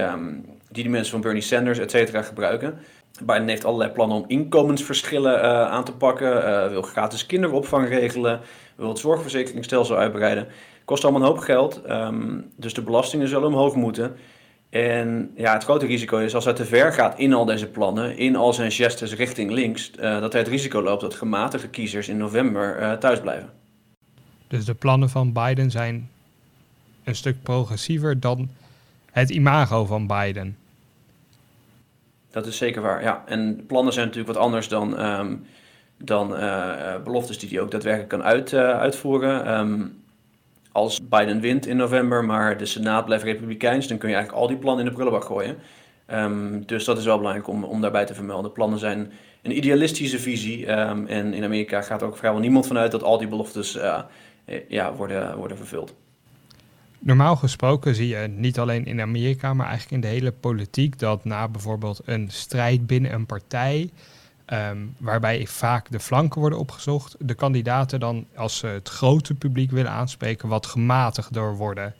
die 0.70 0.82
de 0.82 0.88
mensen 0.88 1.10
van 1.10 1.20
Bernie 1.20 1.42
Sanders, 1.42 1.78
et 1.78 1.90
cetera, 1.90 2.22
gebruiken. 2.22 2.78
Biden 3.24 3.48
heeft 3.48 3.64
allerlei 3.64 3.90
plannen 3.90 4.16
om 4.16 4.24
inkomensverschillen 4.26 5.38
uh, 5.38 5.62
aan 5.62 5.84
te 5.84 5.92
pakken, 5.92 6.36
uh, 6.36 6.68
wil 6.68 6.82
gratis 6.82 7.26
kinderopvang 7.26 7.88
regelen, 7.88 8.40
wil 8.76 8.88
het 8.88 8.98
zorgverzekeringsstelsel 8.98 9.96
uitbreiden. 9.96 10.46
Kost 10.84 11.02
allemaal 11.04 11.22
een 11.22 11.28
hoop 11.28 11.38
geld, 11.38 11.82
um, 11.88 12.50
dus 12.56 12.74
de 12.74 12.82
belastingen 12.82 13.28
zullen 13.28 13.48
omhoog 13.48 13.74
moeten. 13.74 14.16
En 14.70 15.30
ja, 15.36 15.52
het 15.52 15.64
grote 15.64 15.86
risico 15.86 16.18
is 16.18 16.34
als 16.34 16.44
hij 16.44 16.54
te 16.54 16.64
ver 16.64 16.92
gaat 16.92 17.18
in 17.18 17.32
al 17.32 17.44
deze 17.44 17.66
plannen, 17.66 18.16
in 18.18 18.36
al 18.36 18.52
zijn 18.52 18.72
gestes 18.72 19.14
richting 19.14 19.50
links, 19.50 19.90
uh, 19.90 20.20
dat 20.20 20.32
hij 20.32 20.40
het 20.40 20.50
risico 20.50 20.82
loopt 20.82 21.00
dat 21.00 21.14
gematigde 21.14 21.68
kiezers 21.68 22.08
in 22.08 22.16
november 22.16 22.98
thuis 22.98 23.20
blijven. 23.20 23.50
Dus 24.48 24.64
de 24.64 24.74
plannen 24.74 25.08
van 25.08 25.32
Biden 25.32 25.70
zijn 25.70 26.10
een 27.04 27.16
stuk 27.16 27.42
progressiever 27.42 28.20
dan 28.20 28.50
het 29.10 29.30
imago 29.30 29.84
van 29.84 30.06
Biden. 30.06 30.56
Dat 32.36 32.46
is 32.46 32.56
zeker 32.56 32.82
waar, 32.82 33.02
ja. 33.02 33.22
En 33.26 33.66
plannen 33.66 33.92
zijn 33.92 34.06
natuurlijk 34.06 34.34
wat 34.34 34.44
anders 34.44 34.68
dan, 34.68 35.04
um, 35.06 35.46
dan 35.98 36.32
uh, 36.32 37.02
beloftes 37.04 37.38
die 37.38 37.48
hij 37.48 37.60
ook 37.60 37.70
daadwerkelijk 37.70 38.10
kan 38.10 38.22
uit, 38.22 38.52
uh, 38.52 38.60
uitvoeren. 38.60 39.58
Um, 39.58 40.02
als 40.72 41.08
Biden 41.08 41.40
wint 41.40 41.66
in 41.66 41.76
november, 41.76 42.24
maar 42.24 42.56
de 42.56 42.66
Senaat 42.66 43.04
blijft 43.04 43.24
republikeins, 43.24 43.88
dan 43.88 43.98
kun 43.98 44.08
je 44.08 44.14
eigenlijk 44.14 44.44
al 44.44 44.50
die 44.50 44.58
plannen 44.58 44.84
in 44.84 44.90
de 44.90 44.96
prullenbak 44.96 45.24
gooien. 45.24 45.56
Um, 46.12 46.66
dus 46.66 46.84
dat 46.84 46.98
is 46.98 47.04
wel 47.04 47.16
belangrijk 47.16 47.48
om, 47.48 47.64
om 47.64 47.80
daarbij 47.80 48.06
te 48.06 48.14
vermelden. 48.14 48.52
Plannen 48.52 48.78
zijn 48.78 49.12
een 49.42 49.56
idealistische 49.56 50.18
visie. 50.18 50.66
en 50.66 51.34
in 51.34 51.44
Amerika 51.44 51.82
gaat 51.82 52.02
ook 52.02 52.16
vrijwel 52.16 52.40
niemand 52.40 52.66
vanuit 52.66 52.90
dat 52.90 53.02
al 53.02 53.18
die 53.18 53.28
beloftes 53.28 53.78
ja, 54.68 54.94
worden, 54.94 55.36
worden 55.36 55.56
vervuld. 55.56 55.94
Normaal 56.98 57.36
gesproken 57.36 57.94
zie 57.94 58.08
je 58.08 58.28
niet 58.28 58.58
alleen 58.58 58.86
in 58.86 59.00
Amerika, 59.00 59.54
maar 59.54 59.66
eigenlijk 59.66 59.94
in 59.94 60.10
de 60.10 60.14
hele 60.14 60.32
politiek 60.32 60.98
dat 60.98 61.24
na 61.24 61.48
bijvoorbeeld 61.48 62.00
een 62.04 62.30
strijd 62.30 62.86
binnen 62.86 63.12
een 63.12 63.26
partij, 63.26 63.90
um, 64.52 64.94
waarbij 64.98 65.46
vaak 65.46 65.90
de 65.90 66.00
flanken 66.00 66.40
worden 66.40 66.58
opgezocht, 66.58 67.16
de 67.18 67.34
kandidaten 67.34 68.00
dan, 68.00 68.26
als 68.34 68.58
ze 68.58 68.66
het 68.66 68.88
grote 68.88 69.34
publiek 69.34 69.70
willen 69.70 69.90
aanspreken, 69.90 70.48
wat 70.48 70.66
gematigder 70.66 71.56
worden. 71.56 71.94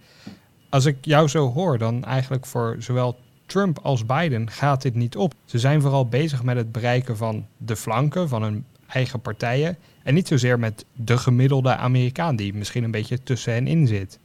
Als 0.68 0.84
ik 0.84 0.96
jou 1.00 1.28
zo 1.28 1.52
hoor, 1.52 1.78
dan 1.78 2.04
eigenlijk 2.04 2.46
voor 2.46 2.76
zowel 2.78 3.18
Trump 3.46 3.78
als 3.82 4.06
Biden 4.06 4.50
gaat 4.50 4.82
dit 4.82 4.94
niet 4.94 5.16
op. 5.16 5.34
Ze 5.44 5.58
zijn 5.58 5.80
vooral 5.80 6.08
bezig 6.08 6.42
met 6.42 6.56
het 6.56 6.72
bereiken 6.72 7.16
van 7.16 7.46
de 7.56 7.76
flanken 7.76 8.28
van 8.28 8.42
hun 8.42 8.64
eigen 8.86 9.20
partijen 9.20 9.76
en 10.02 10.14
niet 10.14 10.28
zozeer 10.28 10.58
met 10.58 10.84
de 10.92 11.18
gemiddelde 11.18 11.76
Amerikaan 11.76 12.36
die 12.36 12.54
misschien 12.54 12.84
een 12.84 12.90
beetje 12.90 13.22
tussen 13.22 13.52
hen 13.52 13.66
in 13.66 13.86
zit. 13.86 14.18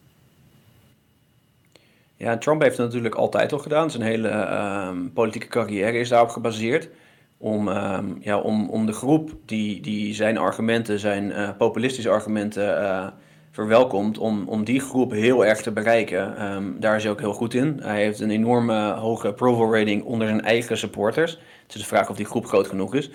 Ja, 2.22 2.38
Trump 2.38 2.62
heeft 2.62 2.78
het 2.78 2.86
natuurlijk 2.86 3.16
altijd 3.16 3.52
al 3.54 3.60
gedaan. 3.60 3.92
Zijn 3.92 4.04
hele 4.04 4.30
uh, 4.30 4.90
politieke 5.14 5.48
carrière 5.48 5.98
is 5.98 6.10
daarop 6.10 6.30
gebaseerd. 6.30 6.90
Om, 7.38 7.68
uh, 7.68 8.00
ja, 8.20 8.40
om, 8.40 8.70
om 8.70 8.86
de 8.86 8.92
groep 8.92 9.32
die, 9.46 9.82
die 9.82 10.14
zijn 10.14 10.38
argumenten, 10.38 11.00
zijn 11.00 11.26
uh, 11.26 11.50
populistische 11.58 12.10
argumenten 12.10 12.82
uh, 12.82 13.08
verwelkomt, 13.52 14.18
om, 14.18 14.48
om 14.48 14.64
die 14.64 14.80
groep 14.80 15.12
heel 15.12 15.46
erg 15.46 15.62
te 15.62 15.72
bereiken. 15.72 16.54
Um, 16.56 16.76
daar 16.80 16.96
is 16.96 17.04
hij 17.04 17.12
ook 17.12 17.20
heel 17.20 17.34
goed 17.34 17.54
in. 17.54 17.80
Hij 17.84 18.02
heeft 18.02 18.20
een 18.20 18.32
enorme 18.32 18.92
hoge 18.92 19.28
approval 19.28 19.74
rating 19.74 20.04
onder 20.04 20.28
zijn 20.28 20.42
eigen 20.42 20.78
supporters. 20.78 21.32
Het 21.64 21.76
is 21.76 21.82
de 21.82 21.88
vraag 21.88 22.10
of 22.10 22.16
die 22.16 22.26
groep 22.26 22.46
groot 22.46 22.68
genoeg 22.68 22.96
is. 22.96 23.12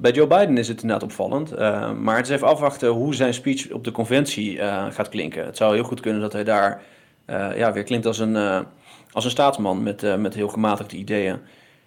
Bij 0.00 0.10
Joe 0.12 0.26
Biden 0.26 0.58
is 0.58 0.68
het 0.68 0.82
inderdaad 0.82 1.08
opvallend. 1.08 1.58
maar 2.00 2.16
het 2.16 2.28
is 2.28 2.34
even 2.34 2.46
afwachten 2.46 2.88
hoe 2.88 3.14
zijn 3.14 3.34
speech 3.34 3.70
op 3.70 3.84
de 3.84 3.90
conventie 3.90 4.58
gaat 4.90 5.08
klinken. 5.08 5.44
Het 5.44 5.56
zou 5.56 5.74
heel 5.74 5.84
goed 5.84 6.00
kunnen 6.00 6.20
dat 6.20 6.32
hij 6.32 6.44
daar 6.44 6.82
ja, 7.34 7.72
weer 7.72 7.82
klinkt 7.82 8.06
als 8.06 8.18
een, 8.18 8.34
uh, 8.34 8.60
als 9.10 9.24
een 9.24 9.30
staatsman 9.30 9.82
met, 9.82 10.02
uh, 10.02 10.16
met 10.16 10.34
heel 10.34 10.48
gematigde 10.48 10.96
ideeën. 10.96 11.38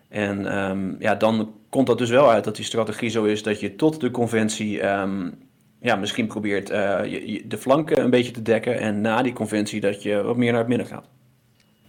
En 0.09 0.57
um, 0.57 0.95
ja, 0.99 1.15
dan 1.15 1.51
komt 1.69 1.87
dat 1.87 1.97
dus 1.97 2.09
wel 2.09 2.29
uit 2.29 2.43
dat 2.43 2.55
die 2.55 2.65
strategie 2.65 3.09
zo 3.09 3.23
is 3.23 3.43
dat 3.43 3.59
je 3.59 3.75
tot 3.75 3.99
de 3.99 4.11
conventie 4.11 4.87
um, 4.87 5.33
ja, 5.81 5.95
misschien 5.95 6.27
probeert 6.27 6.67
de 6.67 7.57
flanken 7.59 8.03
een 8.03 8.09
beetje 8.09 8.31
te 8.31 8.41
dekken. 8.41 8.79
En 8.79 9.01
na 9.01 9.21
die 9.21 9.33
conventie 9.33 9.81
dat 9.81 10.03
je 10.03 10.21
wat 10.21 10.37
meer 10.37 10.51
naar 10.51 10.59
het 10.59 10.69
midden 10.69 10.87
gaat. 10.87 11.05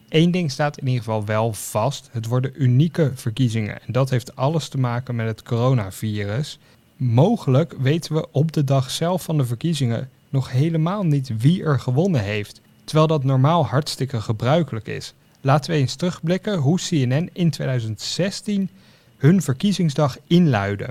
Eén 0.08 0.30
ding 0.30 0.50
staat 0.50 0.78
in 0.78 0.86
ieder 0.86 1.02
geval 1.02 1.24
wel 1.24 1.52
vast. 1.52 2.08
Het 2.12 2.26
worden 2.26 2.52
unieke 2.62 3.10
verkiezingen. 3.14 3.82
En 3.86 3.92
dat 3.92 4.10
heeft 4.10 4.36
alles 4.36 4.68
te 4.68 4.78
maken 4.78 5.14
met 5.14 5.26
het 5.26 5.42
coronavirus. 5.42 6.58
Mogelijk 6.96 7.74
weten 7.80 8.14
we 8.14 8.26
op 8.30 8.52
de 8.52 8.64
dag 8.64 8.90
zelf 8.90 9.22
van 9.22 9.36
de 9.36 9.44
verkiezingen 9.44 10.10
nog 10.28 10.50
helemaal 10.50 11.02
niet 11.02 11.32
wie 11.38 11.64
er 11.64 11.80
gewonnen 11.80 12.20
heeft 12.20 12.60
terwijl 12.84 13.06
dat 13.06 13.24
normaal 13.24 13.66
hartstikke 13.66 14.20
gebruikelijk 14.20 14.86
is. 14.86 15.14
Laten 15.40 15.70
we 15.70 15.76
eens 15.76 15.94
terugblikken 15.94 16.58
hoe 16.58 16.78
CNN 16.78 17.30
in 17.32 17.50
2016 17.50 18.70
hun 19.16 19.42
verkiezingsdag 19.42 20.16
inluidde. 20.26 20.88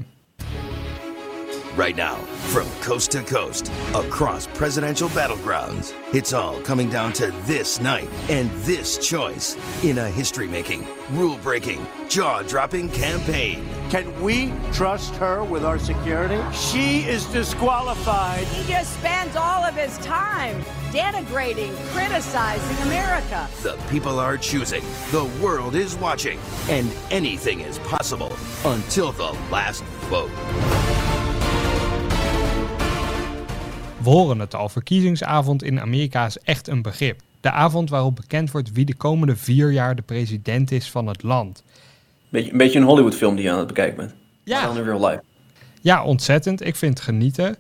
Right 1.76 1.96
now, 1.96 2.16
from 2.52 2.70
coast 2.82 3.12
to 3.12 3.24
coast, 3.24 3.72
across 3.96 4.48
presidential 4.48 5.10
battlegrounds. 5.10 5.94
It's 6.14 6.34
all 6.34 6.60
coming 6.62 6.90
down 6.90 7.14
to 7.14 7.32
this 7.46 7.80
night 7.80 8.10
and 8.30 8.52
this 8.64 8.98
choice 8.98 9.56
in 9.84 9.98
a 9.98 10.10
history 10.10 10.48
making, 10.48 10.86
rule 11.12 11.38
breaking, 11.38 11.86
jaw 12.10 12.42
dropping 12.44 12.90
campaign. 12.90 13.68
Can 13.90 14.22
we 14.22 14.54
trust 14.74 15.16
her 15.16 15.44
with 15.44 15.64
our 15.64 15.80
security? 15.80 16.42
She 16.56 17.00
is 17.08 17.26
disqualified. 17.28 18.46
He 18.48 18.70
just 18.72 18.94
spends 18.98 19.36
all 19.36 19.64
of 19.64 19.76
his 19.76 19.98
time 20.00 20.62
denigrating, 20.92 21.74
criticizing 21.94 22.88
America. 22.88 23.48
The 23.62 23.78
people 23.90 24.20
are 24.20 24.38
choosing, 24.38 24.84
the 25.12 25.26
world 25.42 25.76
is 25.76 25.96
watching, 25.96 26.38
and 26.70 26.92
anything 27.10 27.62
is 27.62 27.80
possible 27.80 28.36
until 28.66 29.14
the 29.14 29.32
last 29.50 29.84
vote. 30.10 30.32
We 34.04 34.10
horen 34.10 34.40
het 34.40 34.56
al, 34.56 34.70
verkiezingsavond 34.70 35.64
in 35.64 35.80
Amerika 35.80 36.26
is 36.26 36.38
echt 36.38 36.68
een 36.68 36.82
begrip. 36.82 37.22
De 37.42 37.52
avond 37.52 37.90
waarop 37.90 38.16
bekend 38.16 38.52
wordt 38.52 38.72
wie 38.72 38.86
de 38.86 38.96
komende 38.96 39.36
vier 39.36 39.72
jaar 39.72 39.96
de 39.96 40.02
president 40.02 40.72
is 40.72 40.92
van 40.92 41.08
het 41.08 41.24
land. 41.24 41.64
Beetje, 42.30 42.52
een 42.52 42.58
beetje 42.58 42.80
een 42.80 42.86
Hollywoodfilm 42.86 43.36
die 43.36 43.44
je 43.44 43.52
aan 43.52 43.58
het 43.58 43.68
bekijken 43.68 43.96
bent. 43.96 44.14
Ja. 44.44 44.58
Maar 44.58 44.68
dan 44.68 44.78
in 44.78 44.84
real 44.84 45.08
life. 45.08 45.24
Ja, 45.82 46.04
ontzettend. 46.04 46.66
Ik 46.66 46.76
vind 46.76 46.94
het 46.94 47.04
genieten. 47.04 47.58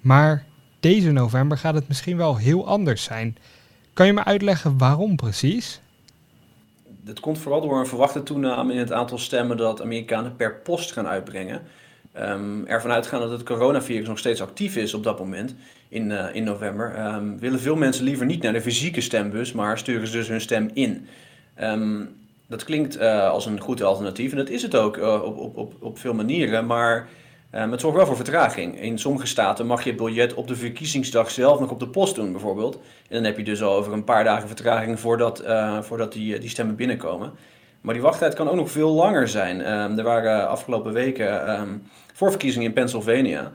Maar 0.00 0.44
deze 0.80 1.10
november 1.10 1.58
gaat 1.58 1.74
het 1.74 1.88
misschien 1.88 2.16
wel 2.16 2.36
heel 2.36 2.66
anders 2.66 3.02
zijn. 3.02 3.36
Kan 3.92 4.06
je 4.06 4.12
me 4.12 4.24
uitleggen 4.24 4.78
waarom 4.78 5.16
precies? 5.16 5.80
Dat 7.00 7.20
komt 7.20 7.38
vooral 7.38 7.60
door 7.60 7.78
een 7.78 7.86
verwachte 7.86 8.22
toename 8.22 8.72
in 8.72 8.78
het 8.78 8.92
aantal 8.92 9.18
stemmen 9.18 9.56
dat 9.56 9.82
Amerikanen 9.82 10.36
per 10.36 10.54
post 10.54 10.92
gaan 10.92 11.06
uitbrengen. 11.06 11.62
Um, 12.20 12.66
ervan 12.66 12.90
uitgaan 12.90 13.20
dat 13.20 13.30
het 13.30 13.42
coronavirus 13.42 14.08
nog 14.08 14.18
steeds 14.18 14.40
actief 14.40 14.76
is 14.76 14.94
op 14.94 15.02
dat 15.04 15.18
moment, 15.18 15.54
in, 15.88 16.10
uh, 16.10 16.24
in 16.32 16.44
november, 16.44 17.14
um, 17.14 17.38
willen 17.38 17.60
veel 17.60 17.76
mensen 17.76 18.04
liever 18.04 18.26
niet 18.26 18.42
naar 18.42 18.52
de 18.52 18.60
fysieke 18.60 19.00
stembus, 19.00 19.52
maar 19.52 19.78
sturen 19.78 20.06
ze 20.06 20.16
dus 20.16 20.28
hun 20.28 20.40
stem 20.40 20.70
in. 20.72 21.06
Um, 21.60 22.16
dat 22.46 22.64
klinkt 22.64 23.00
uh, 23.00 23.28
als 23.28 23.46
een 23.46 23.60
goed 23.60 23.82
alternatief 23.82 24.30
en 24.30 24.36
dat 24.36 24.48
is 24.48 24.62
het 24.62 24.76
ook 24.76 24.96
uh, 24.96 25.22
op, 25.22 25.38
op, 25.38 25.56
op, 25.56 25.74
op 25.80 25.98
veel 25.98 26.14
manieren, 26.14 26.66
maar 26.66 27.08
het 27.50 27.80
zorgt 27.80 27.96
wel 27.96 28.06
voor 28.06 28.16
vertraging. 28.16 28.80
In 28.80 28.98
sommige 28.98 29.26
staten 29.26 29.66
mag 29.66 29.82
je 29.82 29.88
het 29.88 29.98
biljet 29.98 30.34
op 30.34 30.48
de 30.48 30.56
verkiezingsdag 30.56 31.30
zelf 31.30 31.60
nog 31.60 31.70
op 31.70 31.80
de 31.80 31.88
post 31.88 32.14
doen, 32.14 32.32
bijvoorbeeld. 32.32 32.74
En 32.74 33.14
dan 33.14 33.24
heb 33.24 33.36
je 33.36 33.44
dus 33.44 33.62
al 33.62 33.74
over 33.74 33.92
een 33.92 34.04
paar 34.04 34.24
dagen 34.24 34.46
vertraging 34.48 35.00
voordat, 35.00 35.44
voordat 35.80 36.12
die, 36.12 36.38
die 36.38 36.48
stemmen 36.48 36.76
binnenkomen. 36.76 37.32
Maar 37.80 37.94
die 37.94 38.02
wachttijd 38.02 38.34
kan 38.34 38.48
ook 38.48 38.56
nog 38.56 38.70
veel 38.70 38.90
langer 38.90 39.28
zijn. 39.28 39.60
er 39.98 40.02
waren 40.02 40.48
afgelopen 40.48 40.92
weken 40.92 41.80
voorverkiezingen 42.14 42.68
in 42.68 42.74
Pennsylvania. 42.74 43.52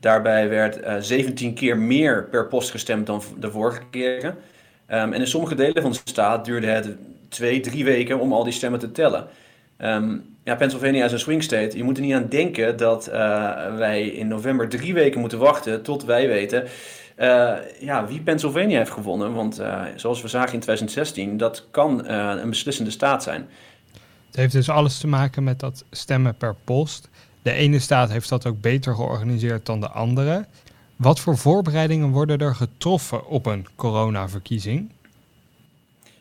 Daarbij 0.00 0.48
werd 0.48 0.84
uh, 0.84 0.94
17 1.00 1.54
keer 1.54 1.78
meer 1.78 2.24
per 2.24 2.46
post 2.46 2.70
gestemd 2.70 3.06
dan 3.06 3.22
de 3.38 3.50
vorige 3.50 3.82
keren. 3.90 4.30
Um, 4.30 5.12
en 5.12 5.20
in 5.20 5.26
sommige 5.26 5.54
delen 5.54 5.82
van 5.82 5.90
de 5.90 5.98
staat 6.04 6.44
duurde 6.44 6.66
het 6.66 6.96
twee, 7.28 7.60
drie 7.60 7.84
weken 7.84 8.20
om 8.20 8.32
al 8.32 8.44
die 8.44 8.52
stemmen 8.52 8.80
te 8.80 8.92
tellen. 8.92 9.26
Um, 9.78 10.36
ja, 10.44 10.54
Pennsylvania 10.54 11.04
is 11.04 11.12
een 11.12 11.18
swing 11.18 11.42
state. 11.42 11.76
Je 11.76 11.82
moet 11.82 11.96
er 11.96 12.02
niet 12.02 12.14
aan 12.14 12.28
denken 12.28 12.76
dat 12.76 13.08
uh, 13.08 13.14
wij 13.76 14.06
in 14.06 14.28
november 14.28 14.68
drie 14.68 14.94
weken 14.94 15.20
moeten 15.20 15.38
wachten 15.38 15.82
tot 15.82 16.04
wij 16.04 16.28
weten 16.28 16.64
uh, 17.18 17.54
ja, 17.80 18.06
wie 18.06 18.20
Pennsylvania 18.20 18.78
heeft 18.78 18.90
gewonnen. 18.90 19.34
Want 19.34 19.62
zoals 19.96 20.22
we 20.22 20.28
zagen 20.28 20.52
in 20.52 20.60
2016, 20.60 21.36
dat 21.36 21.66
kan 21.70 22.08
een 22.08 22.48
beslissende 22.48 22.90
staat 22.90 23.22
zijn. 23.22 23.48
Het 24.26 24.36
heeft 24.36 24.52
dus 24.52 24.70
alles 24.70 24.98
te 24.98 25.06
maken 25.06 25.44
met 25.44 25.60
dat 25.60 25.84
stemmen 25.90 26.36
per 26.36 26.54
post. 26.64 27.08
De 27.42 27.52
ene 27.52 27.78
staat 27.78 28.10
heeft 28.10 28.28
dat 28.28 28.46
ook 28.46 28.60
beter 28.60 28.94
georganiseerd 28.94 29.66
dan 29.66 29.80
de 29.80 29.88
andere. 29.88 30.46
Wat 30.96 31.20
voor 31.20 31.36
voorbereidingen 31.36 32.10
worden 32.10 32.38
er 32.38 32.54
getroffen 32.54 33.26
op 33.26 33.46
een 33.46 33.66
coronaverkiezing? 33.76 34.90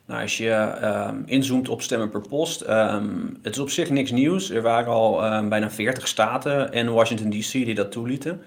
Nou, 0.08 0.22
als 0.22 0.38
je 0.38 0.78
um, 1.10 1.24
inzoomt 1.26 1.70
op 1.70 1.82
stemmen 1.82 2.10
per 2.10 2.22
post, 2.22 2.62
um, 2.62 3.38
het 3.42 3.54
is 3.54 3.62
op 3.62 3.70
zich 3.70 3.90
niks 3.90 4.12
nieuws. 4.12 4.50
Er 4.50 4.62
waren 4.62 4.94
al 4.94 5.34
um, 5.34 5.50
bijna 5.50 5.70
40 5.70 6.08
staten 6.08 6.74
en 6.74 6.94
Washington 6.94 7.30
DC 7.30 7.52
die 7.52 7.76
dat 7.76 7.92
toelieten. 7.92 8.42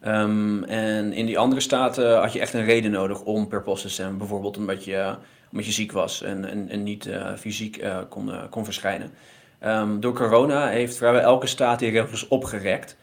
en 0.00 1.12
in 1.12 1.26
die 1.26 1.38
andere 1.38 1.60
staten 1.60 2.18
had 2.20 2.32
je 2.32 2.40
echt 2.40 2.54
een 2.54 2.64
reden 2.64 2.90
nodig 2.90 3.20
om 3.22 3.48
per 3.48 3.62
post 3.62 3.82
te 3.82 3.88
stemmen. 3.88 4.18
Bijvoorbeeld 4.18 4.56
omdat 4.56 4.84
je, 4.84 5.14
omdat 5.50 5.66
je 5.66 5.72
ziek 5.72 5.92
was 5.92 6.22
en, 6.22 6.68
en, 6.68 6.82
niet 6.82 7.06
uh, 7.06 7.34
fysiek 7.34 7.82
uh, 7.82 7.98
kon, 8.08 8.28
uh, 8.28 8.42
kon 8.50 8.64
verschijnen. 8.64 9.10
Um, 9.64 10.00
door 10.00 10.12
corona 10.12 10.66
heeft 10.66 10.96
vrijwel 10.96 11.20
elke 11.20 11.46
staat 11.46 11.78
die 11.78 11.90
regels 11.90 12.28
opgerekt 12.28 12.96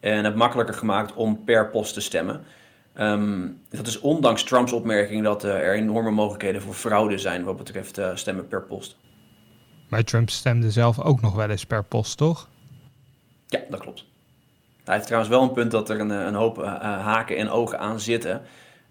en 0.00 0.24
het 0.24 0.34
makkelijker 0.34 0.74
gemaakt 0.74 1.14
om 1.14 1.44
per 1.44 1.70
post 1.70 1.94
te 1.94 2.00
stemmen. 2.00 2.44
Um, 3.00 3.60
dat 3.68 3.86
is 3.86 4.00
ondanks 4.00 4.44
Trumps 4.44 4.72
opmerking 4.72 5.22
dat 5.22 5.44
uh, 5.44 5.54
er 5.54 5.74
enorme 5.74 6.10
mogelijkheden 6.10 6.62
voor 6.62 6.74
fraude 6.74 7.18
zijn 7.18 7.44
wat 7.44 7.56
betreft 7.56 7.98
uh, 7.98 8.10
stemmen 8.14 8.48
per 8.48 8.62
post. 8.62 8.96
Maar 9.88 10.04
Trump 10.04 10.30
stemde 10.30 10.70
zelf 10.70 11.00
ook 11.00 11.20
nog 11.20 11.34
wel 11.34 11.50
eens 11.50 11.66
per 11.66 11.84
post, 11.84 12.16
toch? 12.16 12.48
Ja, 13.46 13.60
dat 13.70 13.80
klopt. 13.80 14.04
Hij 14.84 14.94
heeft 14.94 15.06
trouwens 15.06 15.32
wel 15.32 15.42
een 15.42 15.52
punt 15.52 15.70
dat 15.70 15.90
er 15.90 16.00
een, 16.00 16.10
een 16.10 16.34
hoop 16.34 16.58
uh, 16.58 16.64
haken 16.80 17.36
en 17.36 17.50
ogen 17.50 17.78
aan 17.78 18.00
zitten. 18.00 18.42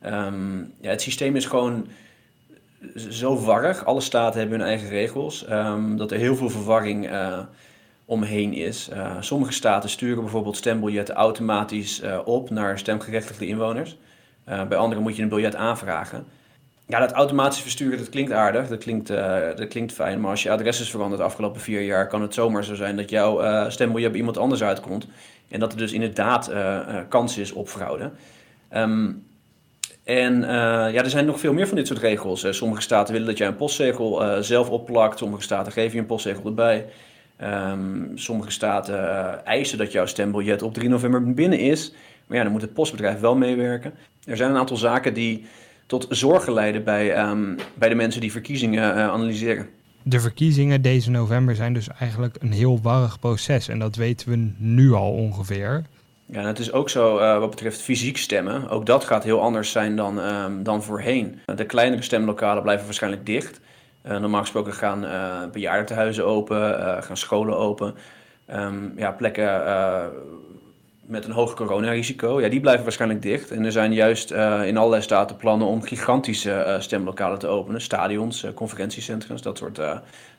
Um, 0.05 0.73
ja, 0.79 0.89
het 0.89 1.01
systeem 1.01 1.35
is 1.35 1.45
gewoon 1.45 1.87
zo 2.95 3.39
warrig. 3.39 3.85
Alle 3.85 4.01
staten 4.01 4.39
hebben 4.39 4.59
hun 4.59 4.67
eigen 4.67 4.89
regels. 4.89 5.45
Um, 5.49 5.97
dat 5.97 6.11
er 6.11 6.17
heel 6.17 6.35
veel 6.35 6.49
verwarring 6.49 7.11
uh, 7.11 7.39
omheen 8.05 8.53
is. 8.53 8.89
Uh, 8.93 9.15
sommige 9.19 9.51
staten 9.51 9.89
sturen 9.89 10.21
bijvoorbeeld 10.21 10.57
stembiljetten 10.57 11.15
automatisch 11.15 12.03
uh, 12.03 12.19
op 12.25 12.49
naar 12.49 12.79
stemgerechtigde 12.79 13.47
inwoners. 13.47 13.97
bij 14.45 14.77
andere 14.77 15.01
moet 15.01 15.15
je 15.15 15.21
een 15.21 15.29
biljet 15.29 15.55
aanvragen. 15.55 16.25
Ja, 16.87 16.99
dat 16.99 17.11
automatisch 17.11 17.61
versturen, 17.61 17.97
dat 17.97 18.09
klinkt 18.09 18.31
aardig, 18.31 18.67
dat 18.67 18.79
klinkt, 18.79 19.07
dat 19.57 19.67
klinkt 19.67 19.93
fijn. 19.93 20.21
Maar 20.21 20.29
als 20.29 20.43
je 20.43 20.51
adres 20.51 20.81
is 20.81 20.89
veranderd 20.89 21.21
de 21.21 21.27
afgelopen 21.27 21.61
vier 21.61 21.81
jaar, 21.81 22.07
kan 22.07 22.21
het 22.21 22.33
zomaar 22.33 22.63
zo 22.63 22.75
zijn 22.75 22.95
dat 22.95 23.09
jouw 23.09 23.69
stembiljet 23.69 24.09
bij 24.09 24.19
iemand 24.19 24.37
anders 24.37 24.63
uitkomt. 24.63 25.07
En 25.49 25.59
dat 25.59 25.71
er 25.71 25.77
dus 25.77 25.93
inderdaad 25.93 26.51
kans 27.09 27.37
is 27.37 27.51
op 27.51 27.67
fraude. 27.69 28.11
Um, 28.73 29.23
en 30.03 30.41
uh, 30.41 30.47
ja, 30.47 30.93
er 30.93 31.09
zijn 31.09 31.25
nog 31.25 31.39
veel 31.39 31.53
meer 31.53 31.67
van 31.67 31.77
dit 31.77 31.87
soort 31.87 31.99
regels. 31.99 32.45
Sommige 32.49 32.81
staten 32.81 33.13
willen 33.13 33.27
dat 33.27 33.37
jij 33.37 33.47
een 33.47 33.55
postzegel 33.55 34.23
uh, 34.23 34.41
zelf 34.41 34.69
opplakt. 34.69 35.17
Sommige 35.17 35.41
staten 35.43 35.71
geven 35.71 35.93
je 35.93 35.99
een 35.99 36.05
postzegel 36.05 36.45
erbij. 36.45 36.85
Um, 37.43 38.11
sommige 38.15 38.51
staten 38.51 39.45
eisen 39.45 39.77
dat 39.77 39.91
jouw 39.91 40.05
stembiljet 40.05 40.61
op 40.61 40.73
3 40.73 40.89
november 40.89 41.33
binnen 41.33 41.59
is. 41.59 41.93
Maar 42.27 42.37
ja, 42.37 42.43
dan 42.43 42.51
moet 42.51 42.61
het 42.61 42.73
postbedrijf 42.73 43.19
wel 43.19 43.35
meewerken. 43.35 43.93
Er 44.25 44.37
zijn 44.37 44.49
een 44.51 44.57
aantal 44.57 44.77
zaken 44.77 45.13
die 45.13 45.45
tot 45.85 46.05
zorgen 46.09 46.53
leiden 46.53 46.83
bij, 46.83 47.29
um, 47.29 47.55
bij 47.73 47.89
de 47.89 47.95
mensen 47.95 48.21
die 48.21 48.31
verkiezingen 48.31 48.95
analyseren. 48.95 49.67
De 50.03 50.19
verkiezingen 50.19 50.81
deze 50.81 51.09
november 51.09 51.55
zijn 51.55 51.73
dus 51.73 51.87
eigenlijk 51.99 52.37
een 52.39 52.51
heel 52.51 52.79
warrig 52.81 53.19
proces. 53.19 53.67
En 53.67 53.79
dat 53.79 53.95
weten 53.95 54.29
we 54.29 54.51
nu 54.57 54.91
al 54.91 55.11
ongeveer. 55.11 55.83
Ja, 56.31 56.39
en 56.39 56.45
het 56.45 56.59
is 56.59 56.71
ook 56.71 56.89
zo 56.89 57.19
uh, 57.19 57.39
wat 57.39 57.49
betreft 57.49 57.81
fysiek 57.81 58.17
stemmen. 58.17 58.69
Ook 58.69 58.85
dat 58.85 59.03
gaat 59.03 59.23
heel 59.23 59.41
anders 59.41 59.71
zijn 59.71 59.95
dan, 59.95 60.19
uh, 60.19 60.45
dan 60.59 60.83
voorheen. 60.83 61.39
De 61.55 61.65
kleinere 61.65 62.01
stemlokalen 62.01 62.63
blijven 62.63 62.85
waarschijnlijk 62.85 63.25
dicht. 63.25 63.59
Uh, 64.05 64.17
normaal 64.17 64.41
gesproken 64.41 64.73
gaan 64.73 65.05
bejaardentehuizen 65.51 66.25
open, 66.25 67.03
gaan 67.03 67.17
scholen 67.17 67.57
open. 67.57 67.95
Um, 68.53 68.93
ja, 68.95 69.11
plekken 69.11 69.63
met 71.01 71.25
een 71.25 71.31
hoog 71.31 71.53
coronarisico, 71.53 72.41
ja, 72.41 72.49
die 72.49 72.59
blijven 72.59 72.83
waarschijnlijk 72.83 73.21
dicht. 73.21 73.51
En 73.51 73.65
er 73.65 73.71
zijn 73.71 73.93
juist 73.93 74.31
in 74.65 74.77
allerlei 74.77 75.01
staten 75.01 75.35
plannen 75.35 75.67
om 75.67 75.81
gigantische 75.81 76.77
stemlokalen 76.79 77.39
te 77.39 77.47
openen. 77.47 77.81
Stadions, 77.81 78.45
conferentiecentrums, 78.53 79.41
dat 79.41 79.57
soort, 79.57 79.79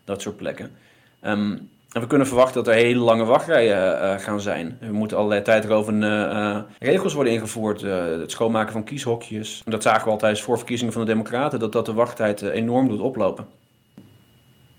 dat 0.04 0.22
soort 0.22 0.36
plekken. 0.36 0.70
Um, 1.24 1.70
en 1.92 2.00
we 2.00 2.06
kunnen 2.06 2.26
verwachten 2.26 2.64
dat 2.64 2.74
er 2.74 2.80
hele 2.80 3.00
lange 3.00 3.24
wachtrijen 3.24 4.02
uh, 4.02 4.18
gaan 4.18 4.40
zijn. 4.40 4.78
Er 4.80 4.92
moeten 4.92 5.16
allerlei 5.16 5.42
tijdrovende 5.42 6.06
uh, 6.32 6.58
regels 6.78 7.14
worden 7.14 7.32
ingevoerd. 7.32 7.80
Het 7.80 8.30
schoonmaken 8.30 8.72
van 8.72 8.84
kieshokjes. 8.84 9.62
Dat 9.64 9.82
zagen 9.82 10.04
we 10.04 10.10
al 10.10 10.16
tijdens 10.18 10.42
voorverkiezingen 10.42 10.92
van 10.92 11.02
de 11.04 11.12
Democraten, 11.12 11.58
dat 11.58 11.72
dat 11.72 11.86
de 11.86 11.92
wachttijd 11.92 12.42
enorm 12.42 12.88
doet 12.88 13.00
oplopen. 13.00 13.46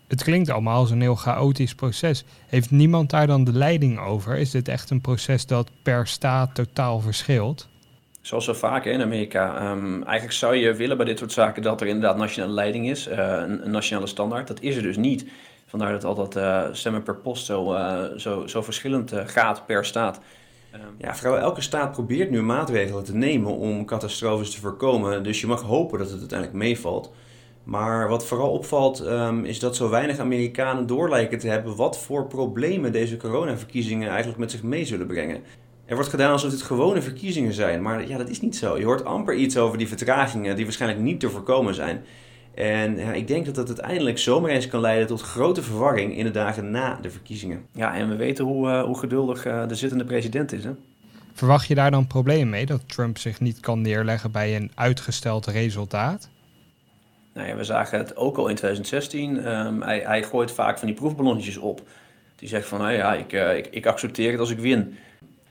Het 0.08 0.24
klinkt 0.24 0.50
allemaal 0.50 0.78
als 0.78 0.92
een 0.92 1.02
heel 1.02 1.16
chaotisch 1.16 1.76
proces. 1.76 2.24
Heeft 2.48 2.72
niemand 2.72 3.10
daar 3.10 3.28
dan 3.28 3.44
de 3.44 3.54
leiding 3.54 4.00
over? 4.00 4.38
Is 4.38 4.52
dit 4.52 4.68
echt 4.68 4.90
een 4.90 5.02
proces 5.02 5.46
dat 5.46 5.70
per 5.84 6.08
staat 6.08 6.56
totaal 6.56 7.00
verschilt? 7.00 7.70
Zoals 8.22 8.46
zo 8.46 8.54
vaak 8.54 8.86
in 8.86 9.02
Amerika. 9.02 9.72
Um, 9.72 10.04
eigenlijk 10.04 10.38
zou 10.38 10.56
je 10.56 10.74
willen 10.74 10.98
bij 10.98 11.06
dit 11.06 11.20
soort 11.20 11.32
zaken 11.32 11.62
dat 11.62 11.82
er 11.82 11.88
inderdaad 11.88 12.18
nationale 12.18 12.54
leiding 12.54 12.90
is, 12.90 13.06
een, 13.06 13.66
een 13.66 13.72
nationale 13.72 14.08
standaard. 14.08 14.48
Dat 14.48 14.62
is 14.62 14.76
er 14.76 14.82
dus 14.82 14.98
niet. 14.98 15.26
Vandaar 15.74 15.92
dat 15.92 16.04
altijd 16.04 16.36
uh, 16.36 16.74
stemmen 16.76 17.04
per 17.04 17.16
post 17.16 17.46
zo, 17.46 17.74
uh, 17.74 18.04
zo, 18.18 18.48
zo 18.48 18.62
verschillend 18.62 19.14
uh, 19.14 19.22
gaat 19.26 19.66
per 19.66 19.86
staat. 19.86 20.20
Um, 20.74 20.80
ja, 20.98 21.16
vrijwel 21.16 21.42
elke 21.42 21.62
staat 21.62 21.92
probeert 21.92 22.30
nu 22.30 22.42
maatregelen 22.42 23.04
te 23.04 23.16
nemen 23.16 23.52
om 23.52 23.86
catastrofes 23.86 24.52
te 24.52 24.60
voorkomen. 24.60 25.24
Dus 25.24 25.42
je 25.42 25.48
mag 25.48 25.62
hopen 25.62 26.00
dat 26.00 26.10
het 26.10 26.20
uiteindelijk 26.20 26.60
meevalt. 26.60 27.12
Maar 27.64 28.10
wat 28.10 28.26
vooral 28.26 28.52
opvalt 28.52 29.06
um, 29.06 29.46
is 29.46 29.60
dat 29.60 29.76
zo 29.76 29.90
weinig 29.90 30.18
Amerikanen 30.18 30.88
door 30.88 31.10
lijken 31.10 31.40
te 31.40 31.48
hebben 31.48 31.76
wat 31.76 32.00
voor 32.00 32.28
problemen 32.28 32.92
deze 32.92 33.18
coronaverkiezingen 33.18 34.10
eigenlijk 34.10 34.40
met 34.40 34.52
zich 34.52 34.64
mee 34.64 34.86
zullen 34.86 35.08
brengen. 35.08 35.42
Er 35.86 35.96
wordt 35.96 36.10
gedaan 36.10 36.32
alsof 36.32 36.52
dit 36.52 36.62
gewone 36.62 37.02
verkiezingen 37.02 37.54
zijn, 37.54 37.82
maar 37.82 38.08
ja, 38.08 38.18
dat 38.18 38.30
is 38.30 38.42
niet 38.42 38.56
zo. 38.56 38.78
Je 38.78 38.86
hoort 38.86 39.06
amper 39.06 39.36
iets 39.36 39.58
over 39.58 39.78
die 39.78 39.88
vertragingen 39.88 40.56
die 40.56 40.66
waarschijnlijk 40.66 41.02
niet 41.02 41.20
te 41.20 41.30
voorkomen 41.30 41.76
zijn. 41.76 42.04
En 42.54 42.98
ja, 42.98 43.14
ik 43.14 43.28
denk 43.28 43.46
dat 43.46 43.56
dat 43.56 43.68
uiteindelijk 43.68 44.18
zomaar 44.18 44.50
eens 44.50 44.68
kan 44.68 44.82
leiden 44.82 45.08
tot 45.08 45.22
grote 45.22 45.62
verwarring 45.62 46.18
in 46.18 46.26
de 46.26 46.32
dagen 46.32 46.72
na 46.72 47.00
de 47.02 47.10
verkiezingen. 47.10 47.66
Ja, 47.72 47.96
en 47.96 48.10
we 48.10 48.16
weten 48.16 48.46
hoe, 48.46 48.68
uh, 48.68 48.84
hoe 48.84 49.00
geduldig 49.00 49.46
uh, 49.46 49.68
de 49.68 49.76
zittende 49.76 50.06
president 50.06 50.52
is. 50.52 50.64
Hè? 50.64 50.72
Verwacht 51.34 51.68
je 51.68 51.76
daar 51.76 51.92
dan 51.92 52.08
problemen 52.08 52.50
mee 52.50 52.66
dat 52.66 52.90
Trump 52.90 53.18
zich 53.18 53.40
niet 53.40 53.60
kan 53.60 53.82
neerleggen 53.82 54.32
bij 54.32 54.56
een 54.56 54.72
uitgesteld 54.76 55.46
resultaat? 55.46 56.30
Nou 57.34 57.48
ja, 57.48 57.56
we 57.56 57.64
zagen 57.64 57.98
het 57.98 58.16
ook 58.16 58.38
al 58.38 58.48
in 58.48 58.56
2016. 58.56 59.48
Um, 59.48 59.82
hij, 59.82 60.00
hij, 60.00 60.24
gooit 60.24 60.52
vaak 60.52 60.78
van 60.78 60.88
die 60.88 60.96
proefballonnetjes 60.96 61.58
op. 61.58 61.82
Die 62.36 62.50
zegt 62.50 62.68
van, 62.68 62.80
nou 62.80 62.92
ja, 62.92 63.14
ik, 63.14 63.34
uh, 63.34 63.58
ik, 63.58 63.68
ik, 63.68 63.86
accepteer 63.86 64.32
het 64.32 64.40
als 64.40 64.50
ik 64.50 64.60
win. 64.60 64.98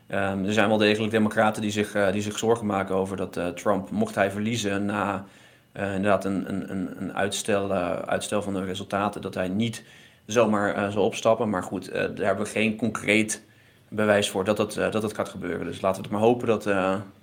Um, 0.08 0.44
er 0.44 0.52
zijn 0.52 0.68
wel 0.68 0.78
degelijk 0.78 1.12
democraten 1.12 1.62
die 1.62 1.70
zich, 1.70 1.94
uh, 1.94 2.12
die 2.12 2.22
zich 2.22 2.38
zorgen 2.38 2.66
maken 2.66 2.94
over 2.94 3.16
dat 3.16 3.36
uh, 3.36 3.48
Trump, 3.48 3.90
mocht 3.90 4.14
hij 4.14 4.30
verliezen 4.30 4.84
na 4.84 5.24
inderdaad 5.74 6.24
een, 6.24 6.70
een, 6.70 7.00
een 7.02 7.14
uitstel, 7.14 7.72
uitstel 8.06 8.42
van 8.42 8.54
de 8.54 8.64
resultaten, 8.64 9.22
dat 9.22 9.35
hij 9.35 9.48
niet 9.48 9.85
zomaar 10.26 10.92
zal 10.92 11.04
opstappen. 11.04 11.50
Maar 11.50 11.62
goed, 11.62 11.92
daar 11.92 12.11
hebben 12.16 12.44
we 12.44 12.50
geen 12.50 12.76
concreet 12.76 13.42
bewijs 13.88 14.30
voor 14.30 14.44
dat 14.44 14.58
het, 14.58 14.74
dat 14.74 15.02
het 15.02 15.14
gaat 15.14 15.28
gebeuren. 15.28 15.66
Dus 15.66 15.80
laten 15.80 16.02
we 16.02 16.08
het 16.08 16.16
maar 16.16 16.28
hopen 16.28 16.46
dat, 16.46 16.64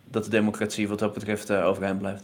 dat 0.03 0.23
de 0.23 0.29
democratie 0.29 0.87
wat 0.87 0.99
dat 0.99 1.13
betreft 1.13 1.51
overeind 1.51 1.99
blijft. 1.99 2.23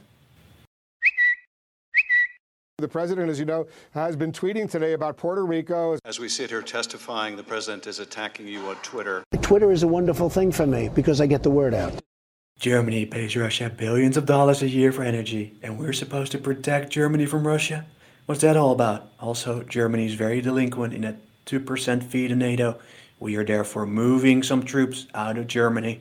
The 2.82 2.88
president, 2.90 3.30
as 3.30 3.38
you 3.38 3.46
know, 3.46 3.68
has 3.92 4.18
been 4.18 4.32
tweeting 4.32 4.70
today 4.70 4.94
about 4.94 5.16
Puerto 5.16 5.46
Rico. 5.46 5.96
As 6.02 6.18
we 6.18 6.28
sit 6.28 6.50
here 6.50 6.62
testifying, 6.62 7.38
the 7.38 7.44
president 7.44 7.86
is 7.86 8.00
attacking 8.00 8.50
you 8.50 8.68
on 8.68 8.76
Twitter. 8.82 9.24
Twitter 9.40 9.72
is 9.72 9.84
a 9.84 9.88
wonderful 9.88 10.30
thing 10.30 10.52
for 10.52 10.68
me 10.68 10.90
because 10.90 11.24
I 11.24 11.28
get 11.28 11.42
the 11.42 11.50
word 11.50 11.74
out. 11.74 11.94
Germany 12.60 13.06
pays 13.06 13.36
Russia 13.36 13.70
billions 13.70 14.18
of 14.18 14.26
dollars 14.26 14.62
a 14.62 14.68
year 14.68 14.92
for 14.92 15.04
energy, 15.04 15.54
and 15.62 15.78
we're 15.78 15.94
supposed 15.94 16.32
to 16.32 16.38
protect 16.38 16.94
Germany 16.94 17.26
from 17.26 17.46
Russia? 17.46 17.86
What's 18.26 18.42
that 18.42 18.56
all 18.56 18.72
about? 18.72 19.02
Also, 19.20 19.64
Germany 19.68 20.06
is 20.06 20.16
very 20.16 20.42
delinquent 20.42 20.94
in 20.94 21.04
a 21.04 21.16
2% 21.46 22.04
fee 22.04 22.28
to 22.28 22.36
NATO. 22.36 22.78
We 23.20 23.36
are 23.36 23.46
therefore 23.46 23.86
moving 23.86 24.44
some 24.44 24.64
troops 24.64 25.06
out 25.12 25.38
of 25.38 25.48
Germany. 25.48 26.00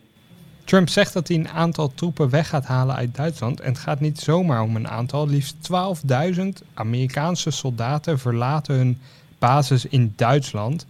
Trump 0.64 0.88
zegt 0.88 1.12
dat 1.12 1.28
hij 1.28 1.36
een 1.36 1.48
aantal 1.48 1.94
troepen 1.94 2.30
weg 2.30 2.48
gaat 2.48 2.64
halen 2.64 2.94
uit 2.94 3.14
Duitsland. 3.14 3.60
En 3.60 3.68
het 3.72 3.78
gaat 3.78 4.00
niet 4.00 4.20
zomaar 4.20 4.62
om 4.62 4.76
een 4.76 4.88
aantal. 4.88 5.28
Liefst 5.28 5.56
12.000 5.56 6.42
Amerikaanse 6.74 7.50
soldaten 7.50 8.18
verlaten 8.18 8.74
hun 8.74 9.00
basis 9.38 9.86
in 9.86 10.12
Duitsland. 10.16 10.86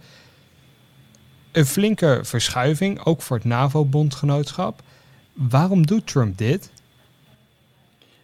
Een 1.51 1.65
flinke 1.65 2.19
verschuiving, 2.23 3.05
ook 3.05 3.21
voor 3.21 3.37
het 3.37 3.45
NAVO-bondgenootschap. 3.45 4.81
Waarom 5.35 5.85
doet 5.85 6.07
Trump 6.07 6.37
dit? 6.37 6.71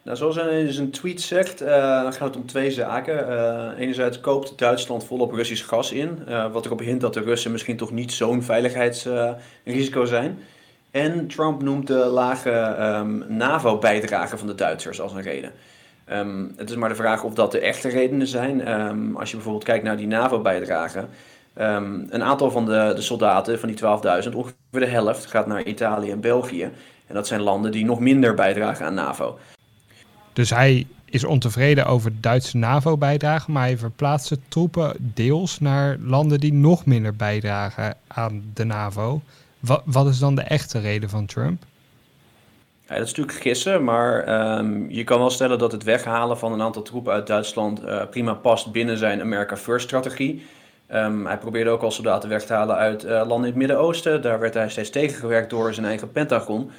Nou, 0.03 0.17
zoals 0.17 0.35
hij 0.35 0.61
in 0.61 0.73
zijn 0.73 0.91
tweet 0.91 1.21
zegt, 1.21 1.61
uh, 1.61 1.67
gaat 2.01 2.19
het 2.19 2.35
om 2.35 2.45
twee 2.45 2.71
zaken. 2.71 3.29
Uh, 3.29 3.79
enerzijds 3.79 4.19
koopt 4.19 4.57
Duitsland 4.57 5.05
volop 5.05 5.31
Russisch 5.31 5.67
gas 5.67 5.91
in, 5.91 6.19
uh, 6.27 6.51
wat 6.51 6.65
erop 6.65 6.79
hint 6.79 7.01
dat 7.01 7.13
de 7.13 7.21
Russen 7.21 7.51
misschien 7.51 7.77
toch 7.77 7.91
niet 7.91 8.11
zo'n 8.11 8.43
veiligheidsrisico 8.43 10.05
zijn. 10.05 10.39
En 10.91 11.27
Trump 11.27 11.61
noemt 11.61 11.87
de 11.87 12.05
lage 12.05 12.75
um, 12.79 13.25
NAVO-bijdrage 13.27 14.37
van 14.37 14.47
de 14.47 14.55
Duitsers 14.55 15.01
als 15.01 15.13
een 15.13 15.21
reden. 15.21 15.51
Um, 16.11 16.53
het 16.57 16.69
is 16.69 16.75
maar 16.75 16.89
de 16.89 16.95
vraag 16.95 17.23
of 17.23 17.33
dat 17.33 17.51
de 17.51 17.59
echte 17.59 17.89
redenen 17.89 18.27
zijn. 18.27 18.71
Um, 18.71 19.17
als 19.17 19.29
je 19.29 19.35
bijvoorbeeld 19.35 19.65
kijkt 19.65 19.83
naar 19.83 19.97
die 19.97 20.07
NAVO-bijdrage. 20.07 21.05
een 21.53 22.23
aantal 22.23 22.51
van 22.51 22.65
de, 22.65 22.91
de 22.95 23.01
soldaten, 23.01 23.59
van 23.59 23.69
die 23.69 23.77
12.000, 23.77 24.35
ongeveer 24.35 24.55
de 24.71 24.85
helft, 24.85 25.25
gaat 25.25 25.47
naar 25.47 25.63
Italië 25.63 26.11
en 26.11 26.21
België. 26.21 26.71
En 27.11 27.17
dat 27.17 27.27
zijn 27.27 27.41
landen 27.41 27.71
die 27.71 27.85
nog 27.85 27.99
minder 27.99 28.33
bijdragen 28.33 28.85
aan 28.85 28.93
NAVO. 28.93 29.39
Dus 30.33 30.49
hij 30.49 30.87
is 31.05 31.23
ontevreden 31.23 31.85
over 31.85 32.11
Duitse 32.21 32.57
NAVO-bijdrage, 32.57 33.51
maar 33.51 33.63
hij 33.63 33.77
verplaatst 33.77 34.29
de 34.29 34.39
troepen 34.47 34.95
deels 34.97 35.59
naar 35.59 35.97
landen 35.99 36.39
die 36.39 36.53
nog 36.53 36.85
minder 36.85 37.15
bijdragen 37.15 37.95
aan 38.07 38.43
de 38.53 38.63
NAVO. 38.63 39.21
Wat, 39.59 39.81
wat 39.85 40.07
is 40.07 40.19
dan 40.19 40.35
de 40.35 40.41
echte 40.41 40.79
reden 40.79 41.09
van 41.09 41.25
Trump? 41.25 41.63
Ja, 42.87 42.95
dat 42.95 43.05
is 43.05 43.13
natuurlijk 43.13 43.37
gissen, 43.37 43.83
maar 43.83 44.57
um, 44.59 44.89
je 44.89 45.03
kan 45.03 45.19
wel 45.19 45.29
stellen 45.29 45.59
dat 45.59 45.71
het 45.71 45.83
weghalen 45.83 46.37
van 46.37 46.53
een 46.53 46.61
aantal 46.61 46.81
troepen 46.81 47.13
uit 47.13 47.27
Duitsland 47.27 47.83
uh, 47.83 48.01
prima 48.09 48.33
past 48.33 48.71
binnen 48.71 48.97
zijn 48.97 49.21
America 49.21 49.57
First 49.57 49.85
strategie. 49.85 50.45
Um, 50.93 51.25
hij 51.25 51.37
probeerde 51.37 51.69
ook 51.69 51.81
al 51.81 51.91
soldaten 51.91 52.29
weg 52.29 52.45
te 52.45 52.53
halen 52.53 52.75
uit 52.75 53.05
uh, 53.05 53.09
landen 53.09 53.37
in 53.37 53.43
het 53.43 53.55
Midden-Oosten. 53.55 54.21
Daar 54.21 54.39
werd 54.39 54.53
hij 54.53 54.69
steeds 54.69 54.89
tegengewerkt 54.89 55.49
door 55.49 55.73
zijn 55.73 55.85
eigen 55.85 56.11
Pentagon. 56.11 56.71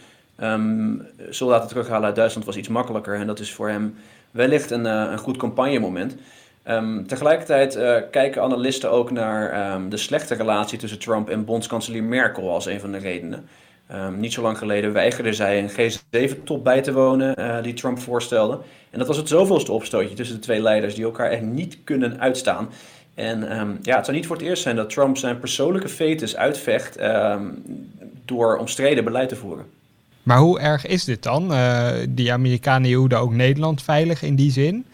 Um, 0.42 1.06
soldaten 1.30 1.68
terughalen 1.68 2.04
uit 2.04 2.14
Duitsland 2.14 2.46
was 2.46 2.56
iets 2.56 2.68
makkelijker 2.68 3.14
en 3.14 3.26
dat 3.26 3.38
is 3.38 3.52
voor 3.52 3.68
hem 3.68 3.94
wellicht 4.30 4.70
een, 4.70 4.84
uh, 4.84 5.08
een 5.10 5.18
goed 5.18 5.36
campagnemoment. 5.36 6.16
Um, 6.68 7.06
tegelijkertijd 7.06 7.76
uh, 7.76 7.96
kijken 8.10 8.42
analisten 8.42 8.90
ook 8.90 9.10
naar 9.10 9.72
um, 9.74 9.88
de 9.88 9.96
slechte 9.96 10.34
relatie 10.34 10.78
tussen 10.78 10.98
Trump 10.98 11.28
en 11.28 11.44
bondskanselier 11.44 12.04
Merkel 12.04 12.50
als 12.50 12.66
een 12.66 12.80
van 12.80 12.92
de 12.92 12.98
redenen. 12.98 13.48
Niet 14.16 14.32
zo 14.32 14.42
lang 14.42 14.58
geleden 14.58 14.92
weigerde 14.92 15.32
zij 15.32 15.58
een 15.58 15.70
G7-top 15.70 16.64
bij 16.64 16.82
te 16.82 16.92
wonen 16.92 17.40
uh, 17.40 17.62
die 17.62 17.74
Trump 17.74 17.98
voorstelde. 17.98 18.58
En 18.90 18.98
dat 18.98 19.06
was 19.06 19.16
het 19.16 19.28
zoveelste 19.28 19.72
opstootje 19.72 20.14
tussen 20.14 20.36
de 20.36 20.42
twee 20.42 20.62
leiders 20.62 20.94
die 20.94 21.04
elkaar 21.04 21.30
echt 21.30 21.42
niet 21.42 21.78
kunnen 21.84 22.20
uitstaan. 22.20 22.68
En 23.14 23.40
ja, 23.82 23.96
het 23.96 24.04
zou 24.04 24.16
niet 24.16 24.26
voor 24.26 24.36
het 24.36 24.44
eerst 24.44 24.62
zijn 24.62 24.76
dat 24.76 24.90
Trump 24.90 25.16
zijn 25.16 25.38
persoonlijke 25.38 25.88
fetus 25.88 26.36
uitvecht 26.36 26.98
door 28.24 28.56
omstreden 28.56 29.04
beleid 29.04 29.28
te 29.28 29.36
voeren. 29.36 29.81
Maar 30.22 30.38
hoe 30.38 30.60
erg 30.60 30.86
is 30.86 31.04
dit 31.04 31.22
dan? 31.22 31.52
Uh, 31.52 31.90
die 32.08 32.32
Amerikanen 32.32 32.88
hielden 32.88 33.18
ook 33.18 33.32
Nederland 33.32 33.82
veilig 33.82 34.22
in 34.22 34.36
die 34.36 34.50
zin. 34.50 34.86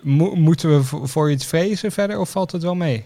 Mo 0.00 0.34
moeten 0.34 0.76
we 0.76 0.82
voor 1.06 1.30
iets 1.30 1.46
vrezen 1.46 1.92
verder 1.92 2.18
of 2.18 2.30
valt 2.30 2.52
het 2.52 2.62
wel 2.62 2.74
mee? 2.74 3.04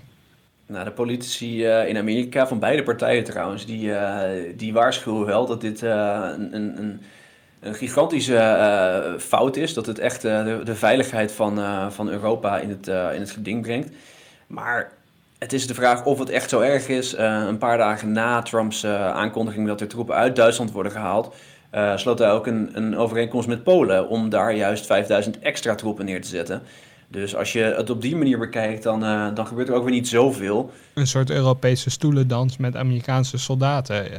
Nou, 0.66 0.84
de 0.84 0.90
politici 0.90 1.66
uh, 1.66 1.88
in 1.88 1.96
Amerika, 1.96 2.46
van 2.46 2.58
beide 2.58 2.82
partijen 2.82 3.24
trouwens, 3.24 3.66
die, 3.66 3.86
uh, 3.86 4.20
die 4.56 4.72
waarschuwen 4.72 5.26
wel 5.26 5.46
dat 5.46 5.60
dit 5.60 5.82
een, 5.82 6.54
een, 6.54 7.00
een, 7.60 7.74
gigantische 7.74 9.16
fout 9.18 9.56
is. 9.56 9.74
Dat 9.74 9.86
het 9.86 9.98
echt 9.98 10.22
de, 10.22 10.60
de, 10.64 10.74
veiligheid 10.74 11.32
van, 11.32 11.60
van 11.92 12.08
Europa 12.08 12.58
in 12.58 12.68
het, 12.68 12.86
in 12.86 13.20
het 13.20 13.30
geding 13.30 13.62
brengt. 13.62 13.90
Maar 14.46 14.92
het 15.38 15.52
is 15.52 15.66
de 15.66 15.74
vraag 15.74 16.04
of 16.04 16.18
het 16.18 16.30
echt 16.30 16.48
zo 16.48 16.60
erg 16.60 16.88
is. 16.88 17.16
een 17.16 17.58
paar 17.58 17.78
dagen 17.78 18.12
na 18.12 18.42
Trumps 18.42 18.86
aankondiging 18.86 19.66
dat 19.66 19.80
er 19.80 19.88
troepen 19.88 20.14
uit 20.14 20.36
Duitsland 20.36 20.72
worden 20.72 20.92
gehaald, 20.92 21.34
uh, 21.74 21.96
sloot 21.96 22.18
hij 22.18 22.30
ook 22.30 22.46
een, 22.46 22.70
een, 22.72 22.96
overeenkomst 22.96 23.48
met 23.48 23.62
Polen 23.62 24.08
om 24.08 24.28
daar 24.28 24.54
juist 24.54 24.86
5000 24.86 25.38
extra 25.38 25.74
troepen 25.74 26.04
neer 26.04 26.22
te 26.22 26.28
zetten. 26.28 26.62
Dus 27.08 27.36
als 27.36 27.52
je 27.52 27.62
het 27.62 27.90
op 27.90 28.02
die 28.02 28.16
manier 28.16 28.38
bekijkt, 28.38 28.82
dan, 28.82 29.00
dan 29.34 29.46
gebeurt 29.46 29.68
er 29.68 29.74
ook 29.74 29.84
weer 29.84 29.92
niet 29.92 30.08
zoveel. 30.08 30.70
Een 30.94 31.06
soort 31.06 31.30
Europese 31.30 31.90
stoelendans 31.90 32.56
met 32.56 32.76
Amerikaanse 32.76 33.38
soldaten. 33.38 34.12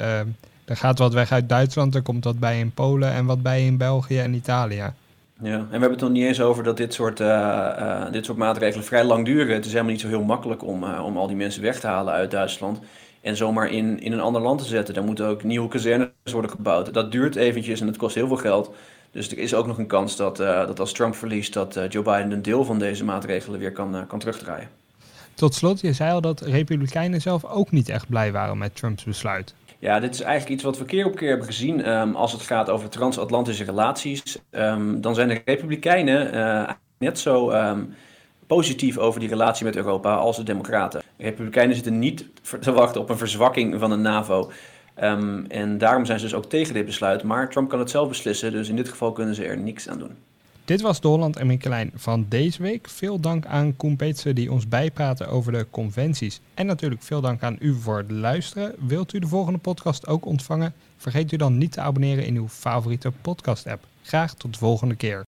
Er 0.65 0.77
gaat 0.77 0.99
wat 0.99 1.13
weg 1.13 1.31
uit 1.31 1.49
Duitsland, 1.49 1.95
er 1.95 2.01
komt 2.01 2.23
wat 2.23 2.39
bij 2.39 2.59
in 2.59 2.71
Polen 2.71 3.11
en 3.11 3.25
wat 3.25 3.41
bij 3.41 3.65
in 3.65 3.77
België 3.77 4.19
en 4.19 4.33
Italië. 4.33 4.93
Ja, 5.41 5.53
en 5.53 5.65
we 5.65 5.71
hebben 5.71 5.91
het 5.91 5.99
nog 5.99 6.09
niet 6.09 6.23
eens 6.23 6.41
over 6.41 6.63
dat 6.63 6.77
dit 6.77 6.93
soort, 6.93 7.17
dit 8.11 8.25
soort 8.25 8.37
maatregelen 8.37 8.85
vrij 8.85 9.03
lang 9.03 9.25
duren. 9.25 9.55
Het 9.55 9.65
is 9.65 9.71
helemaal 9.71 9.91
niet 9.91 10.01
zo 10.01 10.07
heel 10.07 10.23
makkelijk 10.23 10.63
om, 10.63 10.83
om 10.83 11.17
al 11.17 11.27
die 11.27 11.35
mensen 11.35 11.61
weg 11.61 11.79
te 11.79 11.87
halen 11.87 12.13
uit 12.13 12.31
Duitsland 12.31 12.79
en 13.21 13.35
zomaar 13.35 13.69
in, 13.71 13.99
in 13.99 14.11
een 14.11 14.19
ander 14.19 14.41
land 14.41 14.59
te 14.59 14.65
zetten. 14.65 14.93
Daar 14.93 15.03
moeten 15.03 15.25
ook 15.27 15.43
nieuwe 15.43 15.67
kazernes 15.67 16.09
worden 16.31 16.51
gebouwd. 16.51 16.93
Dat 16.93 17.11
duurt 17.11 17.35
eventjes 17.35 17.81
en 17.81 17.87
het 17.87 17.97
kost 17.97 18.15
heel 18.15 18.27
veel 18.27 18.37
geld. 18.37 18.73
Dus 19.11 19.31
er 19.31 19.37
is 19.37 19.53
ook 19.53 19.67
nog 19.67 19.77
een 19.77 19.87
kans 19.87 20.15
dat, 20.15 20.37
dat 20.37 20.79
als 20.79 20.91
Trump 20.91 21.15
verliest, 21.15 21.53
dat 21.53 21.79
Joe 21.89 22.03
Biden 22.03 22.31
een 22.31 22.41
deel 22.41 22.63
van 22.63 22.79
deze 22.79 23.03
maatregelen 23.03 23.59
weer 23.59 23.71
kan, 23.71 24.07
kan 24.07 24.19
terugdraaien. 24.19 24.69
Tot 25.33 25.53
slot, 25.55 25.81
je 25.81 25.93
zei 25.93 26.11
al 26.11 26.21
dat 26.21 26.41
Republikeinen 26.41 27.21
zelf 27.21 27.45
ook 27.45 27.71
niet 27.71 27.89
echt 27.89 28.09
blij 28.09 28.31
waren 28.31 28.57
met 28.57 28.75
Trumps 28.75 29.03
besluit. 29.03 29.53
Ja, 29.85 29.99
dit 29.99 30.13
is 30.13 30.21
eigenlijk 30.21 30.53
iets 30.53 30.63
wat 30.63 30.77
we 30.77 30.85
keer 30.85 31.05
op 31.05 31.15
keer 31.15 31.29
hebben 31.29 31.47
gezien. 31.47 31.89
Um, 31.89 32.15
als 32.15 32.31
het 32.31 32.41
gaat 32.41 32.69
over 32.69 32.89
transatlantische 32.89 33.63
relaties, 33.63 34.37
um, 34.51 35.01
dan 35.01 35.15
zijn 35.15 35.27
de 35.27 35.41
Republikeinen 35.45 36.77
net 36.97 37.19
zo 37.19 37.51
um, 37.51 37.93
positief 38.47 38.97
over 38.97 39.19
die 39.19 39.29
relatie 39.29 39.65
met 39.65 39.75
Europa 39.75 40.15
als 40.15 40.35
de 40.35 40.43
Democraten. 40.43 41.01
De 41.17 41.23
Republikeinen 41.23 41.75
zitten 41.75 41.99
niet 41.99 42.25
te 42.59 42.71
wachten 42.71 43.01
op 43.01 43.09
een 43.09 43.17
verzwakking 43.17 43.79
van 43.79 43.89
de 43.89 43.95
NAVO. 43.95 44.51
En 45.47 45.77
daarom 45.77 46.05
zijn 46.05 46.19
ze 46.19 46.25
dus 46.25 46.35
ook 46.35 46.45
tegen 46.45 46.73
dit 46.73 46.85
besluit. 46.85 47.23
Maar 47.23 47.49
Trump 47.49 47.69
kan 47.69 47.79
het 47.79 47.89
zelf 47.89 48.07
beslissen, 48.07 48.51
dus 48.51 48.69
in 48.69 48.75
dit 48.75 48.89
geval 48.89 49.11
kunnen 49.11 49.35
ze 49.35 49.45
er 49.45 49.57
niks 49.57 49.89
aan 49.89 49.99
doen. 49.99 50.17
Dit 50.65 50.81
was 50.81 51.01
de 51.01 51.07
Holland 51.07 51.35
en 51.35 51.47
Mikkelijn 51.47 51.91
van 51.95 52.25
deze 52.29 52.61
week. 52.61 52.89
Veel 52.89 53.19
dank 53.19 53.45
aan 53.45 53.75
Koen 53.75 53.95
Peetsen 53.95 54.35
die 54.35 54.51
ons 54.51 54.67
bijpraten 54.67 55.27
over 55.27 55.51
de 55.51 55.67
conventies. 55.69 56.41
En 56.53 56.65
natuurlijk 56.65 57.01
veel 57.01 57.21
dank 57.21 57.43
aan 57.43 57.57
u 57.59 57.73
voor 57.73 57.97
het 57.97 58.11
luisteren. 58.11 58.75
Wilt 58.87 59.13
u 59.13 59.19
de 59.19 59.27
volgende 59.27 59.59
podcast 59.59 60.07
ook 60.07 60.25
ontvangen? 60.25 60.73
Vergeet 60.97 61.31
u 61.31 61.37
dan 61.37 61.57
niet 61.57 61.71
te 61.71 61.81
abonneren 61.81 62.25
in 62.25 62.35
uw 62.35 62.47
favoriete 62.47 63.11
podcast 63.21 63.67
app. 63.67 63.87
Graag 64.01 64.33
tot 64.33 64.53
de 64.53 64.59
volgende 64.59 64.95
keer. 64.95 65.23